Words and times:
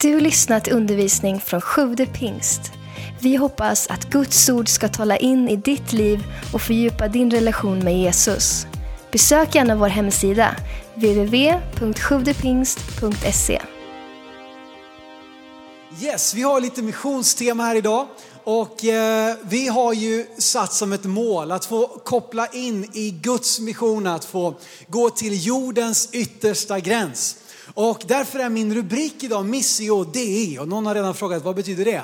Du 0.00 0.20
lyssnat 0.20 0.64
till 0.64 0.72
undervisning 0.72 1.40
från 1.40 1.60
Sjude 1.60 2.06
pingst. 2.06 2.60
Vi 3.20 3.36
hoppas 3.36 3.86
att 3.86 4.10
Guds 4.10 4.48
ord 4.48 4.68
ska 4.68 4.88
tala 4.88 5.16
in 5.16 5.48
i 5.48 5.56
ditt 5.56 5.92
liv 5.92 6.24
och 6.52 6.62
fördjupa 6.62 7.08
din 7.08 7.30
relation 7.30 7.78
med 7.78 7.98
Jesus. 7.98 8.66
Besök 9.12 9.54
gärna 9.54 9.76
vår 9.76 9.88
hemsida, 9.88 10.56
www.sjuvdepingst.se. 10.94 13.62
Yes, 16.02 16.34
vi 16.34 16.42
har 16.42 16.60
lite 16.60 16.82
missionstema 16.82 17.62
här 17.62 17.76
idag 17.76 18.06
och 18.44 18.84
eh, 18.84 19.36
vi 19.42 19.68
har 19.68 19.92
ju 19.92 20.26
satt 20.38 20.72
som 20.72 20.92
ett 20.92 21.04
mål 21.04 21.52
att 21.52 21.64
få 21.64 21.86
koppla 21.86 22.46
in 22.46 22.90
i 22.92 23.10
Guds 23.10 23.60
mission, 23.60 24.06
att 24.06 24.24
få 24.24 24.54
gå 24.88 25.10
till 25.10 25.46
jordens 25.46 26.08
yttersta 26.12 26.80
gräns. 26.80 27.36
Och 27.76 28.02
därför 28.06 28.38
är 28.38 28.48
min 28.48 28.74
rubrik 28.74 29.24
idag 29.24 29.46
Missio 29.46 30.04
Dei 30.04 30.58
och 30.58 30.68
någon 30.68 30.86
har 30.86 30.94
redan 30.94 31.14
frågat 31.14 31.42
vad 31.42 31.56
betyder 31.56 31.84
det? 31.84 32.02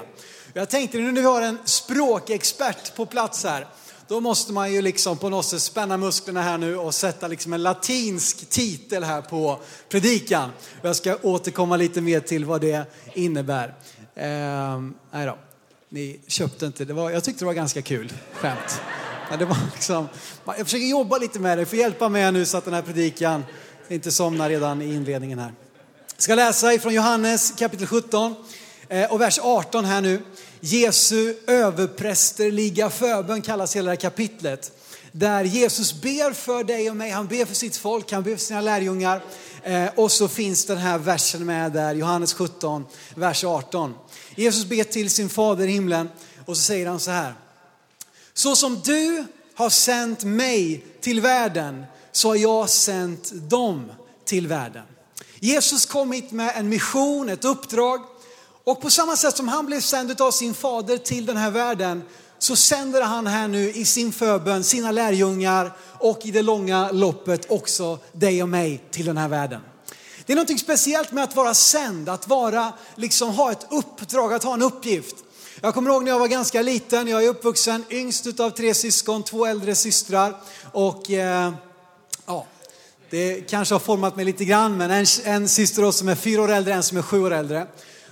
Jag 0.52 0.70
tänkte 0.70 0.98
nu 0.98 1.12
när 1.12 1.20
vi 1.20 1.26
har 1.26 1.42
en 1.42 1.58
språkexpert 1.64 2.96
på 2.96 3.06
plats 3.06 3.44
här, 3.44 3.66
då 4.08 4.20
måste 4.20 4.52
man 4.52 4.72
ju 4.72 4.82
liksom 4.82 5.16
på 5.16 5.28
något 5.28 5.44
sätt 5.44 5.62
spänna 5.62 5.96
musklerna 5.96 6.42
här 6.42 6.58
nu 6.58 6.76
och 6.76 6.94
sätta 6.94 7.28
liksom 7.28 7.52
en 7.52 7.62
latinsk 7.62 8.50
titel 8.50 9.04
här 9.04 9.22
på 9.22 9.60
predikan. 9.88 10.50
Jag 10.82 10.96
ska 10.96 11.16
återkomma 11.22 11.76
lite 11.76 12.00
mer 12.00 12.20
till 12.20 12.44
vad 12.44 12.60
det 12.60 12.84
innebär. 13.14 13.74
Ehm, 14.14 14.94
nej 15.12 15.26
då, 15.26 15.38
ni 15.88 16.20
köpte 16.26 16.66
inte, 16.66 16.84
det 16.84 16.92
var, 16.92 17.10
jag 17.10 17.24
tyckte 17.24 17.40
det 17.40 17.46
var 17.46 17.52
ganska 17.52 17.82
kul 17.82 18.12
skämt. 18.32 18.80
Men 19.30 19.38
det 19.38 19.44
var 19.44 19.56
liksom, 19.74 20.08
jag 20.44 20.56
försöker 20.56 20.86
jobba 20.86 21.18
lite 21.18 21.38
med 21.38 21.58
det, 21.58 21.66
får 21.66 21.78
hjälpa 21.78 22.08
mig 22.08 22.32
nu 22.32 22.44
så 22.44 22.56
att 22.56 22.64
den 22.64 22.74
här 22.74 22.82
predikan 22.82 23.44
inte 23.88 24.12
somnar 24.12 24.48
redan 24.48 24.82
i 24.82 24.94
inledningen 24.94 25.38
här. 25.38 25.52
Jag 26.22 26.24
ska 26.24 26.34
läsa 26.34 26.74
ifrån 26.74 26.94
Johannes 26.94 27.52
kapitel 27.58 27.86
17 27.86 28.34
eh, 28.88 29.12
och 29.12 29.20
vers 29.20 29.38
18 29.42 29.84
här 29.84 30.00
nu. 30.00 30.22
Jesu 30.60 31.34
överprästerliga 31.46 32.90
förbön 32.90 33.42
kallas 33.42 33.76
hela 33.76 33.84
det 33.84 33.90
här 33.90 33.96
kapitlet. 33.96 34.72
Där 35.12 35.44
Jesus 35.44 36.00
ber 36.02 36.32
för 36.32 36.64
dig 36.64 36.90
och 36.90 36.96
mig, 36.96 37.10
han 37.10 37.26
ber 37.26 37.44
för 37.44 37.54
sitt 37.54 37.76
folk, 37.76 38.12
han 38.12 38.22
ber 38.22 38.36
för 38.36 38.44
sina 38.44 38.60
lärjungar. 38.60 39.22
Eh, 39.62 39.88
och 39.94 40.12
så 40.12 40.28
finns 40.28 40.66
den 40.66 40.78
här 40.78 40.98
versen 40.98 41.46
med 41.46 41.72
där, 41.72 41.94
Johannes 41.94 42.34
17, 42.34 42.86
vers 43.14 43.44
18. 43.44 43.94
Jesus 44.34 44.64
ber 44.64 44.84
till 44.84 45.10
sin 45.10 45.28
fader 45.28 45.66
i 45.66 45.70
himlen 45.72 46.08
och 46.46 46.56
så 46.56 46.62
säger 46.62 46.86
han 46.86 47.00
så 47.00 47.10
här. 47.10 47.34
Så 48.34 48.56
som 48.56 48.80
du 48.84 49.24
har 49.54 49.70
sänt 49.70 50.24
mig 50.24 50.84
till 51.00 51.20
världen 51.20 51.84
så 52.12 52.28
har 52.28 52.36
jag 52.36 52.68
sänt 52.68 53.32
dem 53.34 53.92
till 54.24 54.46
världen. 54.46 54.84
Jesus 55.44 55.86
kom 55.86 56.12
hit 56.12 56.32
med 56.32 56.52
en 56.56 56.68
mission, 56.68 57.28
ett 57.28 57.44
uppdrag. 57.44 58.00
Och 58.64 58.80
på 58.80 58.90
samma 58.90 59.16
sätt 59.16 59.36
som 59.36 59.48
han 59.48 59.66
blev 59.66 59.80
sänd 59.80 60.20
av 60.20 60.30
sin 60.30 60.54
fader 60.54 60.96
till 60.96 61.26
den 61.26 61.36
här 61.36 61.50
världen 61.50 62.02
så 62.38 62.56
sänder 62.56 63.02
han 63.02 63.26
här 63.26 63.48
nu 63.48 63.70
i 63.70 63.84
sin 63.84 64.12
förbön 64.12 64.64
sina 64.64 64.90
lärjungar 64.90 65.72
och 65.98 66.26
i 66.26 66.30
det 66.30 66.42
långa 66.42 66.90
loppet 66.90 67.50
också 67.50 67.98
dig 68.12 68.42
och 68.42 68.48
mig 68.48 68.84
till 68.90 69.06
den 69.06 69.16
här 69.16 69.28
världen. 69.28 69.60
Det 70.26 70.32
är 70.32 70.36
något 70.36 70.60
speciellt 70.60 71.12
med 71.12 71.24
att 71.24 71.36
vara 71.36 71.54
sänd, 71.54 72.08
att 72.08 72.28
vara, 72.28 72.72
liksom 72.94 73.30
ha 73.30 73.52
ett 73.52 73.66
uppdrag, 73.70 74.32
att 74.32 74.44
ha 74.44 74.54
en 74.54 74.62
uppgift. 74.62 75.16
Jag 75.60 75.74
kommer 75.74 75.90
ihåg 75.90 76.04
när 76.04 76.10
jag 76.10 76.18
var 76.18 76.28
ganska 76.28 76.62
liten, 76.62 77.08
jag 77.08 77.24
är 77.24 77.28
uppvuxen 77.28 77.84
yngst 77.90 78.40
av 78.40 78.50
tre 78.50 78.74
syskon, 78.74 79.22
två 79.22 79.46
äldre 79.46 79.74
systrar 79.74 80.34
och 80.72 81.10
eh, 81.10 81.52
det 83.12 83.40
kanske 83.40 83.74
har 83.74 83.80
format 83.80 84.16
mig 84.16 84.24
lite 84.24 84.44
grann, 84.44 84.76
men 84.76 84.90
en, 84.90 85.06
en 85.24 85.48
syster 85.48 85.90
som 85.90 86.08
är 86.08 86.14
fyra 86.14 86.42
år 86.42 86.50
äldre, 86.50 86.74
en 86.74 86.82
som 86.82 86.98
är 86.98 87.02
sju 87.02 87.24
år 87.24 87.30
äldre. 87.30 87.66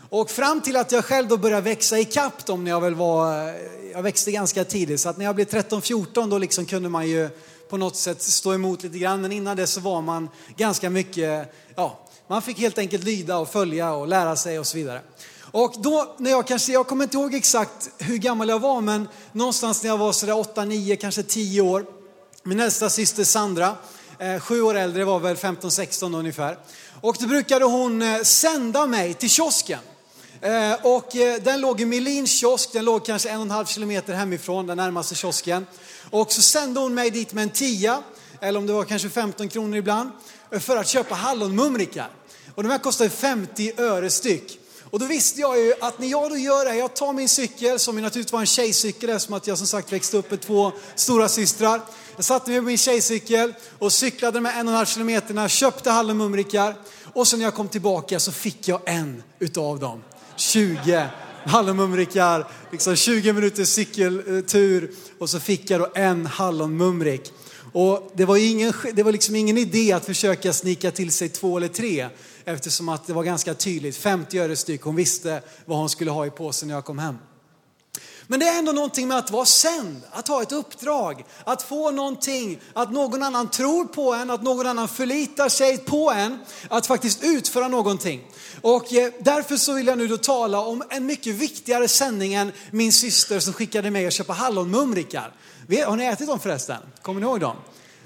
Och 0.08 0.30
fram 0.30 0.60
till 0.60 0.76
att 0.76 0.92
jag 0.92 1.04
själv 1.04 1.28
då 1.28 1.36
började 1.36 1.62
växa 1.62 1.98
i 1.98 2.08
dem 2.46 2.64
när 2.64 2.70
jag 2.70 2.80
väl 2.80 2.94
var, 2.94 3.54
jag 3.92 4.02
växte 4.02 4.30
ganska 4.30 4.64
tidigt, 4.64 5.00
så 5.00 5.08
att 5.08 5.18
när 5.18 5.24
jag 5.24 5.34
blev 5.34 5.48
13-14 5.48 6.30
då 6.30 6.38
liksom 6.38 6.66
kunde 6.66 6.88
man 6.88 7.08
ju 7.08 7.28
på 7.68 7.76
något 7.76 7.96
sätt 7.96 8.22
stå 8.22 8.54
emot 8.54 8.82
lite 8.82 8.98
grann, 8.98 9.20
men 9.20 9.32
innan 9.32 9.56
det 9.56 9.66
så 9.66 9.80
var 9.80 10.02
man 10.02 10.28
ganska 10.56 10.90
mycket, 10.90 11.54
ja, 11.74 12.08
man 12.26 12.42
fick 12.42 12.58
helt 12.58 12.78
enkelt 12.78 13.04
lyda 13.04 13.38
och 13.38 13.48
följa 13.48 13.92
och 13.92 14.08
lära 14.08 14.36
sig 14.36 14.58
och 14.58 14.66
så 14.66 14.76
vidare. 14.76 15.00
Och 15.50 15.74
då 15.78 16.14
när 16.18 16.30
jag 16.30 16.46
kanske, 16.46 16.72
jag 16.72 16.86
kommer 16.86 17.04
inte 17.04 17.16
ihåg 17.16 17.34
exakt 17.34 17.90
hur 17.98 18.16
gammal 18.16 18.48
jag 18.48 18.58
var, 18.58 18.80
men 18.80 19.08
någonstans 19.32 19.82
när 19.82 19.90
jag 19.90 19.98
var 19.98 20.12
sådär 20.12 20.38
8, 20.38 20.64
9, 20.64 20.96
kanske 20.96 21.22
10 21.22 21.60
år. 21.60 21.86
Min 22.42 22.60
äldsta 22.60 22.90
syster 22.90 23.24
Sandra, 23.24 23.76
Eh, 24.20 24.40
sju 24.40 24.62
år 24.62 24.74
äldre, 24.74 25.04
var 25.04 25.20
väl 25.20 25.36
15-16 25.36 26.16
ungefär. 26.18 26.58
Och 27.00 27.16
då 27.20 27.26
brukade 27.26 27.64
hon 27.64 28.02
eh, 28.02 28.22
sända 28.22 28.86
mig 28.86 29.14
till 29.14 29.30
kiosken. 29.30 29.78
Eh, 30.40 30.86
och 30.86 31.08
den 31.42 31.60
låg 31.60 31.80
i 31.80 31.84
Melins 31.84 32.30
kiosk, 32.30 32.72
den 32.72 32.84
låg 32.84 33.06
kanske 33.06 33.28
en 33.28 33.36
och 33.36 33.42
en 33.42 33.50
halv 33.50 33.66
kilometer 33.66 34.14
hemifrån, 34.14 34.66
den 34.66 34.76
närmaste 34.76 35.14
kiosken. 35.14 35.66
Och 36.10 36.32
så 36.32 36.42
sände 36.42 36.80
hon 36.80 36.94
mig 36.94 37.10
dit 37.10 37.32
med 37.32 37.42
en 37.42 37.50
tia, 37.50 38.02
eller 38.40 38.58
om 38.58 38.66
det 38.66 38.72
var 38.72 38.84
kanske 38.84 39.08
15 39.08 39.48
kronor 39.48 39.76
ibland, 39.76 40.10
för 40.60 40.76
att 40.76 40.88
köpa 40.88 41.14
hallonmumrikar. 41.14 42.08
Och 42.54 42.62
de 42.62 42.68
här 42.68 42.78
kostade 42.78 43.10
50 43.10 43.72
öre 43.76 44.10
styck. 44.10 44.58
Och 44.90 44.98
då 44.98 45.06
visste 45.06 45.40
jag 45.40 45.58
ju 45.58 45.74
att 45.80 45.98
när 45.98 46.08
jag 46.08 46.30
då 46.30 46.36
gör 46.36 46.64
det, 46.64 46.70
här, 46.70 46.78
jag 46.78 46.96
tar 46.96 47.12
min 47.12 47.28
cykel, 47.28 47.78
som 47.78 47.96
ju 47.96 48.02
naturligtvis 48.02 48.32
var 48.32 48.40
en 48.40 48.46
tjejcykel 48.46 49.10
eftersom 49.10 49.34
att 49.34 49.46
jag 49.46 49.58
som 49.58 49.66
sagt 49.66 49.92
växte 49.92 50.16
upp 50.16 50.30
med 50.30 50.40
två 50.40 50.72
stora 50.94 51.28
systrar. 51.28 51.80
Jag 52.20 52.24
satte 52.24 52.50
mig 52.50 52.60
på 52.60 52.66
min 52.66 52.78
tjejcykel 52.78 53.54
och 53.78 53.92
cyklade 53.92 54.40
med 54.40 54.52
en 54.58 54.66
och 54.68 54.72
en 54.72 54.76
halv 54.76 54.86
kilometerna, 54.86 55.48
köpte 55.48 55.90
hallonmumrikar 55.90 56.74
och 57.12 57.28
sen 57.28 57.38
när 57.38 57.46
jag 57.46 57.54
kom 57.54 57.68
tillbaka 57.68 58.20
så 58.20 58.32
fick 58.32 58.68
jag 58.68 58.80
en 58.86 59.22
utav 59.38 59.78
dem. 59.78 60.02
20 60.36 61.06
hallonmumrikar, 61.44 62.48
liksom 62.72 62.96
20 62.96 63.32
minuters 63.32 63.68
cykeltur 63.68 64.90
och 65.18 65.30
så 65.30 65.40
fick 65.40 65.70
jag 65.70 65.80
då 65.80 65.88
en 65.94 66.26
hallonmumrik. 66.26 67.32
Och 67.72 68.12
det 68.14 68.24
var, 68.24 68.36
ingen, 68.36 68.72
det 68.92 69.02
var 69.02 69.12
liksom 69.12 69.36
ingen 69.36 69.58
idé 69.58 69.92
att 69.92 70.04
försöka 70.04 70.52
snika 70.52 70.90
till 70.90 71.12
sig 71.12 71.28
två 71.28 71.56
eller 71.56 71.68
tre 71.68 72.08
eftersom 72.44 72.88
att 72.88 73.06
det 73.06 73.12
var 73.12 73.24
ganska 73.24 73.54
tydligt, 73.54 73.96
50 73.96 74.38
öre 74.38 74.56
styck, 74.56 74.82
hon 74.82 74.96
visste 74.96 75.42
vad 75.64 75.78
hon 75.78 75.88
skulle 75.88 76.10
ha 76.10 76.26
i 76.26 76.30
påsen 76.30 76.68
när 76.68 76.74
jag 76.74 76.84
kom 76.84 76.98
hem. 76.98 77.16
Men 78.30 78.40
det 78.40 78.48
är 78.48 78.58
ändå 78.58 78.72
någonting 78.72 79.08
med 79.08 79.18
att 79.18 79.30
vara 79.30 79.44
sänd, 79.44 80.02
att 80.10 80.28
ha 80.28 80.42
ett 80.42 80.52
uppdrag, 80.52 81.24
att 81.44 81.62
få 81.62 81.90
någonting, 81.90 82.60
att 82.72 82.92
någon 82.92 83.22
annan 83.22 83.50
tror 83.50 83.84
på 83.84 84.14
en, 84.14 84.30
att 84.30 84.42
någon 84.42 84.66
annan 84.66 84.88
förlitar 84.88 85.48
sig 85.48 85.78
på 85.78 86.10
en, 86.10 86.38
att 86.68 86.86
faktiskt 86.86 87.24
utföra 87.24 87.68
någonting. 87.68 88.20
Och 88.60 88.92
eh, 88.92 89.12
därför 89.20 89.56
så 89.56 89.72
vill 89.72 89.86
jag 89.86 89.98
nu 89.98 90.08
då 90.08 90.16
tala 90.16 90.60
om 90.60 90.82
en 90.90 91.06
mycket 91.06 91.34
viktigare 91.34 91.88
sändning 91.88 92.34
än 92.34 92.52
min 92.70 92.92
syster 92.92 93.40
som 93.40 93.52
skickade 93.52 93.90
mig 93.90 94.06
att 94.06 94.12
köpa 94.12 94.32
hallonmumrikar. 94.32 95.32
Har 95.86 95.96
ni 95.96 96.04
ätit 96.04 96.26
dem 96.26 96.40
förresten? 96.40 96.78
Kommer 97.02 97.20
ni 97.20 97.26
ihåg 97.26 97.40
dem? 97.40 97.56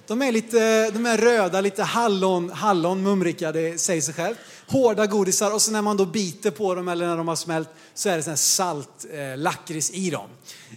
De 0.07 0.23
är, 0.23 0.33
lite, 0.33 0.91
de 0.91 1.07
är 1.07 1.19
röda, 1.19 1.61
lite 1.61 1.83
hallon, 1.83 2.51
hallon 2.51 3.03
mumrika, 3.03 3.53
det 3.53 3.81
säger 3.81 4.01
sig 4.03 4.15
själv. 4.15 4.34
Hårda 4.67 5.07
godisar 5.07 5.55
och 5.55 5.63
så 5.63 5.71
när 5.71 5.83
man 5.83 5.97
då 5.97 6.07
biter 6.07 6.51
på 6.51 6.75
dem 6.75 6.89
eller 6.89 7.07
när 7.07 7.17
de 7.17 7.29
har 7.29 7.37
smält 7.37 7.69
så 7.95 8.09
är 8.09 8.17
det 8.17 8.23
sån 8.23 8.37
salt 8.37 9.07
eh, 9.13 9.37
lakrits 9.37 9.91
i 9.91 10.11
dem. 10.11 10.29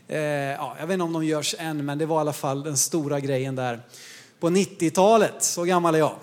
Eh, 0.08 0.20
ja, 0.20 0.76
jag 0.80 0.88
vet 0.88 0.94
inte 0.94 1.04
om 1.04 1.14
de 1.14 1.26
görs 1.26 1.56
än, 1.60 1.86
men 1.86 1.98
det 1.98 2.06
var 2.06 2.18
i 2.18 2.20
alla 2.20 2.34
fall 2.34 2.64
den 2.64 2.78
stora 2.78 3.20
grejen 3.20 3.56
där 3.56 3.82
på 4.40 4.50
90-talet. 4.50 5.44
Så 5.44 5.64
gammal 5.64 5.96
är 5.96 6.00
jag. 6.00 6.16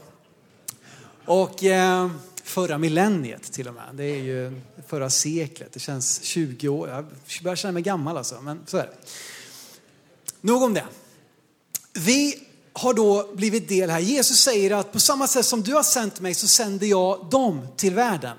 Och 1.25 1.65
eh, 1.65 2.11
förra 2.45 2.79
millenniet 2.79 3.53
till 3.53 3.69
och 3.69 3.75
med. 3.75 3.89
Det 3.93 4.05
är 4.05 4.23
ju 4.23 4.61
förra 4.87 5.11
seklet. 5.11 5.73
Det 5.73 5.81
känns 5.81 6.23
20 6.23 6.69
år. 6.69 6.89
Jag 6.89 7.05
börjar 7.43 7.57
känna 7.57 7.73
mig 7.73 7.83
gammal 7.83 8.17
alltså, 8.17 8.41
men 8.41 8.61
så 8.67 8.77
är 8.77 8.83
det. 8.83 8.97
Nog 10.41 10.63
om 10.63 10.75
det. 10.75 10.85
Vi 11.93 12.39
har 12.77 12.95
då 12.95 13.31
blivit 13.35 13.69
del 13.69 13.91
här. 13.91 14.01
Jesus 14.01 14.41
säger 14.41 14.71
att 14.71 14.93
på 14.93 15.01
samma 15.01 15.27
sätt 15.27 15.47
som 15.47 15.62
du 15.62 15.75
har 15.75 15.83
sänt 15.83 16.21
mig 16.21 16.35
så 16.35 16.49
sänder 16.49 16.87
jag 16.87 17.31
dem 17.31 17.67
till 17.77 17.95
världen. 17.95 18.37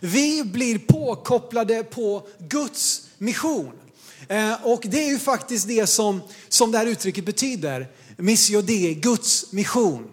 Vi 0.00 0.44
blir 0.44 0.78
påkopplade 0.78 1.84
på 1.84 2.28
Guds 2.38 3.02
mission. 3.18 3.72
Eh, 4.28 4.66
och 4.66 4.80
det 4.84 5.04
är 5.04 5.08
ju 5.08 5.18
faktiskt 5.18 5.68
det 5.68 5.86
som, 5.86 6.20
som 6.48 6.72
det 6.72 6.78
här 6.78 6.86
uttrycket 6.86 7.24
betyder. 7.24 7.88
Missio 8.16 8.62
Dei, 8.62 8.94
Guds 8.94 9.52
mission. 9.52 10.10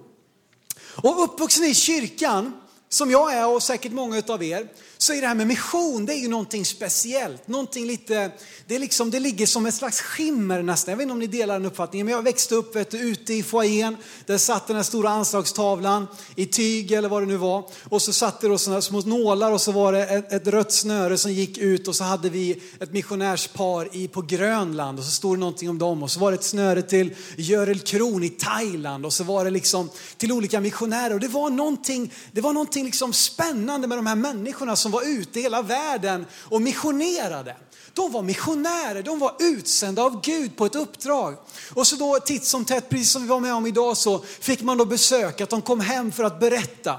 Och 0.79 1.23
uppvuxen 1.23 1.63
i 1.63 1.73
kyrkan, 1.73 2.53
som 2.89 3.11
jag 3.11 3.33
är 3.33 3.47
och 3.47 3.63
säkert 3.63 3.91
många 3.91 4.23
av 4.27 4.43
er, 4.43 4.67
så 5.05 5.13
är 5.13 5.21
det 5.21 5.27
här 5.27 5.35
med 5.35 5.47
mission, 5.47 6.05
det 6.05 6.13
är 6.13 6.17
ju 6.17 6.27
någonting 6.27 6.65
speciellt. 6.65 7.47
Någonting 7.47 7.85
lite, 7.85 8.31
det, 8.67 8.75
är 8.75 8.79
liksom, 8.79 9.11
det 9.11 9.19
ligger 9.19 9.45
som 9.45 9.65
ett 9.65 9.73
slags 9.75 10.01
skimmer 10.01 10.61
nästan. 10.61 10.91
Jag 10.91 10.97
vet 10.97 11.03
inte 11.03 11.13
om 11.13 11.19
ni 11.19 11.27
delar 11.27 11.53
den 11.53 11.65
uppfattningen, 11.65 12.05
men 12.05 12.15
jag 12.15 12.21
växte 12.21 12.55
upp 12.55 12.75
vet 12.75 12.91
du, 12.91 12.97
ute 12.99 13.33
i 13.33 13.43
foajén. 13.43 13.97
Där 14.25 14.37
satt 14.37 14.67
den 14.67 14.75
här 14.75 14.83
stora 14.83 15.09
anslagstavlan 15.09 16.07
i 16.35 16.45
tyg 16.45 16.91
eller 16.91 17.09
vad 17.09 17.21
det 17.21 17.25
nu 17.25 17.37
var. 17.37 17.69
Och 17.83 18.01
så 18.01 18.13
satt 18.13 18.41
det 18.41 18.47
då 18.47 18.57
sådana 18.57 18.81
små 18.81 19.01
nålar 19.01 19.51
och 19.51 19.61
så 19.61 19.71
var 19.71 19.93
det 19.93 20.05
ett, 20.05 20.33
ett 20.33 20.47
rött 20.47 20.71
snöre 20.71 21.17
som 21.17 21.33
gick 21.33 21.57
ut 21.57 21.87
och 21.87 21.95
så 21.95 22.03
hade 22.03 22.29
vi 22.29 22.61
ett 22.79 22.91
missionärspar 22.91 23.89
i, 23.95 24.07
på 24.07 24.21
Grönland 24.21 24.99
och 24.99 25.05
så 25.05 25.11
stod 25.11 25.35
det 25.35 25.39
någonting 25.39 25.69
om 25.69 25.77
dem. 25.77 26.03
Och 26.03 26.11
så 26.11 26.19
var 26.19 26.31
det 26.31 26.35
ett 26.35 26.43
snöre 26.43 26.81
till 26.81 27.13
Görel 27.37 27.79
Kron 27.79 28.23
i 28.23 28.29
Thailand 28.29 29.05
och 29.05 29.13
så 29.13 29.23
var 29.23 29.45
det 29.45 29.51
liksom 29.51 29.89
till 30.17 30.31
olika 30.31 30.59
missionärer. 30.59 31.13
Och 31.13 31.19
det 31.19 31.27
var 31.27 31.49
någonting, 31.49 32.13
det 32.31 32.41
var 32.41 32.53
någonting 32.53 32.85
liksom 32.85 33.13
spännande 33.13 33.87
med 33.87 33.97
de 33.97 34.05
här 34.05 34.15
människorna 34.15 34.75
som 34.75 34.94
var 34.95 35.03
ute 35.03 35.39
i 35.39 35.41
hela 35.41 35.61
världen 35.61 36.25
och 36.33 36.61
missionerade. 36.61 37.55
De 37.93 38.11
var 38.11 38.21
missionärer, 38.21 39.03
de 39.03 39.19
var 39.19 39.35
utsända 39.39 40.03
av 40.03 40.21
Gud 40.21 40.57
på 40.57 40.65
ett 40.65 40.75
uppdrag. 40.75 41.37
Och 41.73 41.87
så 41.87 41.95
då 41.95 42.19
titt 42.19 42.45
som 42.45 42.65
tätt, 42.65 42.89
precis 42.89 43.11
som 43.11 43.21
vi 43.21 43.27
var 43.27 43.39
med 43.39 43.53
om 43.53 43.65
idag, 43.67 43.97
så 43.97 44.19
fick 44.19 44.61
man 44.61 44.77
då 44.77 44.85
besök, 44.85 45.41
att 45.41 45.49
de 45.49 45.61
kom 45.61 45.79
hem 45.79 46.11
för 46.11 46.23
att 46.23 46.39
berätta. 46.39 46.97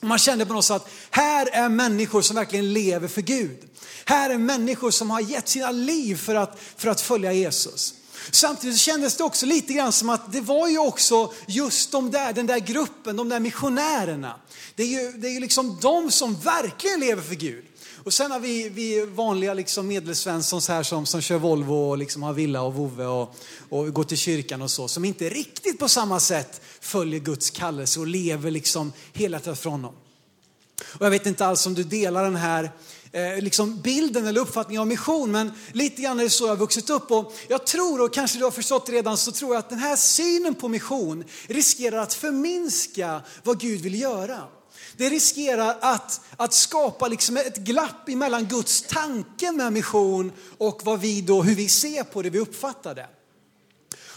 Man 0.00 0.18
kände 0.18 0.46
på 0.46 0.52
något 0.52 0.64
sätt 0.64 0.76
att 0.76 0.88
här 1.10 1.48
är 1.52 1.68
människor 1.68 2.22
som 2.22 2.36
verkligen 2.36 2.72
lever 2.72 3.08
för 3.08 3.22
Gud. 3.22 3.58
Här 4.04 4.30
är 4.30 4.38
människor 4.38 4.90
som 4.90 5.10
har 5.10 5.20
gett 5.20 5.48
sina 5.48 5.70
liv 5.70 6.16
för 6.16 6.34
att, 6.34 6.58
för 6.76 6.88
att 6.88 7.00
följa 7.00 7.32
Jesus. 7.32 7.94
Samtidigt 8.30 8.78
kändes 8.78 9.16
det 9.16 9.24
också 9.24 9.46
lite 9.46 9.72
grann 9.72 9.92
som 9.92 10.10
att 10.10 10.32
det 10.32 10.40
var 10.40 10.68
ju 10.68 10.78
också 10.78 11.32
just 11.46 11.92
de 11.92 12.10
där, 12.10 12.32
den 12.32 12.46
där 12.46 12.58
gruppen, 12.58 13.16
de 13.16 13.28
där 13.28 13.40
missionärerna. 13.40 14.40
Det 14.74 14.82
är 14.82 14.86
ju, 14.86 15.12
det 15.12 15.28
är 15.28 15.32
ju 15.32 15.40
liksom 15.40 15.78
de 15.80 16.10
som 16.10 16.34
verkligen 16.34 17.00
lever 17.00 17.22
för 17.22 17.34
Gud. 17.34 17.64
Och 18.04 18.12
sen 18.12 18.30
har 18.30 18.40
vi, 18.40 18.68
vi 18.68 19.06
vanliga 19.06 19.54
liksom 19.54 19.86
medelsvenssons 19.86 20.68
här 20.68 20.82
som, 20.82 21.06
som 21.06 21.20
kör 21.20 21.38
Volvo 21.38 21.90
och 21.90 21.98
liksom 21.98 22.22
har 22.22 22.32
villa 22.32 22.62
och 22.62 22.74
vovve 22.74 23.06
och, 23.06 23.36
och 23.68 23.92
går 23.92 24.04
till 24.04 24.16
kyrkan 24.16 24.62
och 24.62 24.70
så, 24.70 24.88
som 24.88 25.04
inte 25.04 25.28
riktigt 25.28 25.78
på 25.78 25.88
samma 25.88 26.20
sätt 26.20 26.60
följer 26.80 27.20
Guds 27.20 27.50
kallelse 27.50 28.00
och 28.00 28.06
lever 28.06 28.50
liksom 28.50 28.92
hela 29.12 29.40
tiden 29.40 29.56
från 29.56 29.72
honom. 29.72 29.94
Och 30.86 31.06
jag 31.06 31.10
vet 31.10 31.26
inte 31.26 31.46
alls 31.46 31.66
om 31.66 31.74
du 31.74 31.84
delar 31.84 32.24
den 32.24 32.36
här 32.36 32.70
eh, 33.12 33.42
liksom 33.42 33.80
bilden 33.80 34.26
eller 34.26 34.40
uppfattningen 34.40 34.80
av 34.80 34.86
mission, 34.86 35.30
men 35.30 35.52
lite 35.72 36.02
grann 36.02 36.18
är 36.18 36.24
det 36.24 36.30
så 36.30 36.44
jag 36.44 36.48
har 36.48 36.56
vuxit 36.56 36.90
upp. 36.90 37.10
Och 37.10 37.32
jag 37.48 37.66
tror, 37.66 38.00
och 38.00 38.14
kanske 38.14 38.38
du 38.38 38.44
har 38.44 38.50
förstått 38.50 38.88
redan, 38.88 39.16
så 39.16 39.32
tror 39.32 39.54
jag 39.54 39.58
att 39.58 39.70
den 39.70 39.78
här 39.78 39.96
synen 39.96 40.54
på 40.54 40.68
mission 40.68 41.24
riskerar 41.46 41.98
att 41.98 42.14
förminska 42.14 43.22
vad 43.42 43.60
Gud 43.60 43.80
vill 43.80 44.00
göra. 44.00 44.42
Det 44.96 45.08
riskerar 45.08 45.76
att, 45.80 46.20
att 46.36 46.52
skapa 46.52 47.08
liksom 47.08 47.36
ett 47.36 47.56
glapp 47.56 48.08
mellan 48.08 48.44
Guds 48.44 48.82
tanke 48.82 49.52
med 49.52 49.72
mission 49.72 50.32
och 50.58 50.80
vad 50.84 51.00
vi 51.00 51.20
då, 51.20 51.42
hur 51.42 51.54
vi 51.54 51.68
ser 51.68 52.04
på 52.04 52.22
det, 52.22 52.30
vi 52.30 52.38
uppfattar 52.38 52.94
det. 52.94 53.06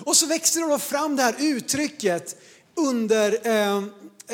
Och 0.03 0.15
så 0.15 0.25
växte 0.25 0.59
det 0.59 0.67
då 0.67 0.79
fram 0.79 1.15
det 1.15 1.23
här 1.23 1.35
uttrycket 1.39 2.35
under 2.75 3.47
eh, 3.47 3.77
eh 3.77 3.81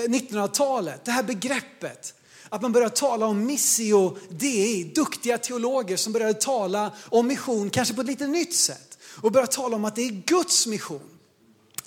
1900-talet, 0.08 1.06
det 1.06 1.12
här 1.12 1.24
begreppet. 1.24 2.14
Att 2.50 2.62
man 2.62 2.72
började 2.72 2.96
tala 2.96 3.26
om 3.26 3.46
missio 3.46 4.18
dei, 4.30 4.84
duktiga 4.84 5.38
teologer 5.38 5.98
som 5.98 6.14
började 6.14 6.34
tala 6.34 6.92
om 7.10 7.28
mission, 7.28 7.70
kanske 7.70 7.94
på 7.94 8.02
ett 8.02 8.08
lite 8.08 8.28
nytt 8.28 8.54
sätt. 8.54 8.98
Och 9.22 9.32
började 9.32 9.52
tala 9.52 9.76
om 9.76 9.86
att 9.86 9.96
det 9.96 10.02
är 10.02 10.22
Guds 10.26 10.68
mission. 10.68 11.18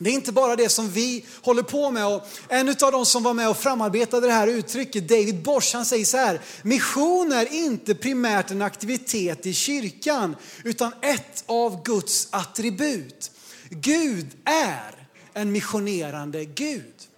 Det 0.03 0.11
är 0.11 0.15
inte 0.15 0.33
bara 0.33 0.57
det 0.57 0.69
som 0.69 0.91
vi 0.91 1.25
håller 1.43 1.63
på 1.63 1.91
med. 1.91 2.07
Och 2.07 2.27
en 2.49 2.69
av 2.69 2.93
de 2.93 3.07
som 3.07 3.23
var 3.23 3.35
med 3.35 3.51
och 3.51 3.57
framarbetade 3.57 4.27
det 4.27 4.33
här 4.33 4.47
uttrycket, 4.47 5.09
David 5.09 5.43
Bosch, 5.43 5.71
han 5.75 5.85
säger 5.85 6.05
så 6.05 6.17
här, 6.17 6.41
mission 6.63 7.33
är 7.33 7.53
inte 7.53 7.95
primärt 7.95 8.51
en 8.51 8.63
aktivitet 8.63 9.47
i 9.47 9.55
kyrkan, 9.55 10.37
utan 10.65 10.93
ett 11.03 11.45
av 11.47 11.83
Guds 11.83 12.29
attribut. 12.31 13.31
Gud 13.71 14.27
är 14.45 15.09
en 15.33 15.53
missionerande 15.53 16.45
Gud. 16.45 17.10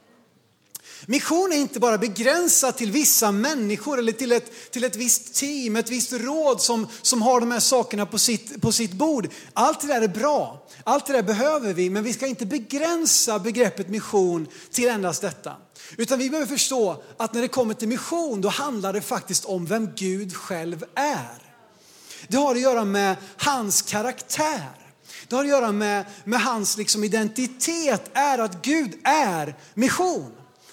Mission 1.12 1.52
är 1.52 1.56
inte 1.56 1.80
bara 1.80 1.98
begränsat 1.98 2.78
till 2.78 2.90
vissa 2.90 3.32
människor 3.32 3.98
eller 3.98 4.12
till 4.12 4.32
ett, 4.32 4.70
till 4.70 4.84
ett 4.84 4.96
visst 4.96 5.34
team, 5.34 5.76
ett 5.76 5.90
visst 5.90 6.12
råd 6.12 6.60
som, 6.60 6.88
som 7.02 7.22
har 7.22 7.40
de 7.40 7.50
här 7.50 7.60
sakerna 7.60 8.06
på 8.06 8.18
sitt, 8.18 8.62
på 8.62 8.72
sitt 8.72 8.92
bord. 8.92 9.28
Allt 9.52 9.80
det 9.80 9.86
där 9.86 10.02
är 10.02 10.08
bra, 10.08 10.68
allt 10.84 11.06
det 11.06 11.12
där 11.12 11.22
behöver 11.22 11.74
vi, 11.74 11.90
men 11.90 12.04
vi 12.04 12.12
ska 12.12 12.26
inte 12.26 12.46
begränsa 12.46 13.38
begreppet 13.38 13.88
mission 13.88 14.46
till 14.70 14.88
endast 14.88 15.22
detta. 15.22 15.56
Utan 15.96 16.18
vi 16.18 16.30
behöver 16.30 16.48
förstå 16.48 17.02
att 17.16 17.34
när 17.34 17.42
det 17.42 17.48
kommer 17.48 17.74
till 17.74 17.88
mission, 17.88 18.40
då 18.40 18.48
handlar 18.48 18.92
det 18.92 19.00
faktiskt 19.00 19.44
om 19.44 19.66
vem 19.66 19.90
Gud 19.94 20.36
själv 20.36 20.84
är. 20.94 21.38
Det 22.28 22.36
har 22.36 22.54
att 22.54 22.60
göra 22.60 22.84
med 22.84 23.16
hans 23.36 23.82
karaktär. 23.82 24.70
Det 25.28 25.36
har 25.36 25.42
att 25.42 25.50
göra 25.50 25.72
med, 25.72 26.04
med 26.24 26.40
hans 26.40 26.76
liksom 26.76 27.04
identitet, 27.04 28.10
är 28.12 28.38
att 28.38 28.62
Gud 28.62 29.00
är 29.04 29.56
mission. 29.74 30.32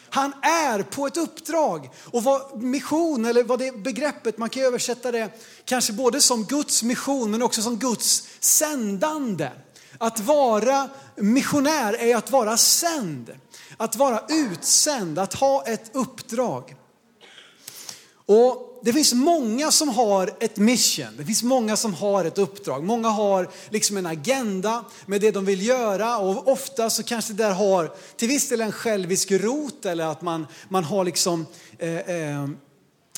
Han 0.09 0.33
är 0.41 0.83
på 0.83 1.07
ett 1.07 1.17
uppdrag. 1.17 1.89
Och 2.05 2.23
vad 2.23 2.61
mission, 2.61 3.25
eller 3.25 3.43
vad 3.43 3.59
det 3.59 3.77
begreppet, 3.77 4.37
man 4.37 4.49
kan 4.49 4.63
översätta 4.63 5.11
det 5.11 5.29
kanske 5.65 5.93
både 5.93 6.21
som 6.21 6.43
Guds 6.43 6.83
mission 6.83 7.31
men 7.31 7.41
också 7.41 7.61
som 7.61 7.77
Guds 7.77 8.27
sändande. 8.39 9.49
Att 9.97 10.19
vara 10.19 10.89
missionär 11.15 11.93
är 11.93 12.15
att 12.15 12.31
vara 12.31 12.57
sänd. 12.57 13.35
Att 13.77 13.95
vara 13.95 14.23
utsänd, 14.29 15.19
att 15.19 15.33
ha 15.33 15.63
ett 15.65 15.91
uppdrag. 15.93 16.75
Och 18.25 18.68
det 18.81 18.93
finns 18.93 19.13
många 19.13 19.71
som 19.71 19.89
har 19.89 20.31
ett 20.39 20.57
mission, 20.57 21.17
det 21.17 21.25
finns 21.25 21.43
många 21.43 21.75
som 21.75 21.93
har 21.93 22.25
ett 22.25 22.37
uppdrag. 22.37 22.83
Många 22.83 23.09
har 23.09 23.49
liksom 23.69 23.97
en 23.97 24.05
agenda 24.05 24.85
med 25.05 25.21
det 25.21 25.31
de 25.31 25.45
vill 25.45 25.67
göra 25.67 26.17
och 26.17 26.47
ofta 26.47 26.89
så 26.89 27.03
kanske 27.03 27.33
det 27.33 27.43
där 27.43 27.53
har 27.53 27.91
till 28.17 28.27
viss 28.27 28.49
del 28.49 28.61
en 28.61 28.71
självisk 28.71 29.31
rot 29.31 29.85
eller 29.85 30.05
att 30.05 30.21
man, 30.21 30.47
man 30.69 30.83
har 30.83 31.05
liksom 31.05 31.45
eh, 31.77 31.97
eh, 31.97 32.47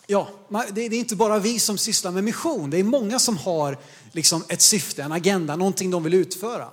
Ja, 0.07 0.29
det 0.71 0.81
är 0.81 0.93
inte 0.93 1.15
bara 1.15 1.39
vi 1.39 1.59
som 1.59 1.77
sysslar 1.77 2.11
med 2.11 2.23
mission. 2.23 2.69
Det 2.69 2.77
är 2.77 2.83
många 2.83 3.19
som 3.19 3.37
har 3.37 3.77
liksom 4.11 4.43
ett 4.49 4.61
syfte, 4.61 5.03
en 5.03 5.11
agenda, 5.11 5.55
någonting 5.55 5.91
de 5.91 6.03
vill 6.03 6.13
utföra. 6.13 6.67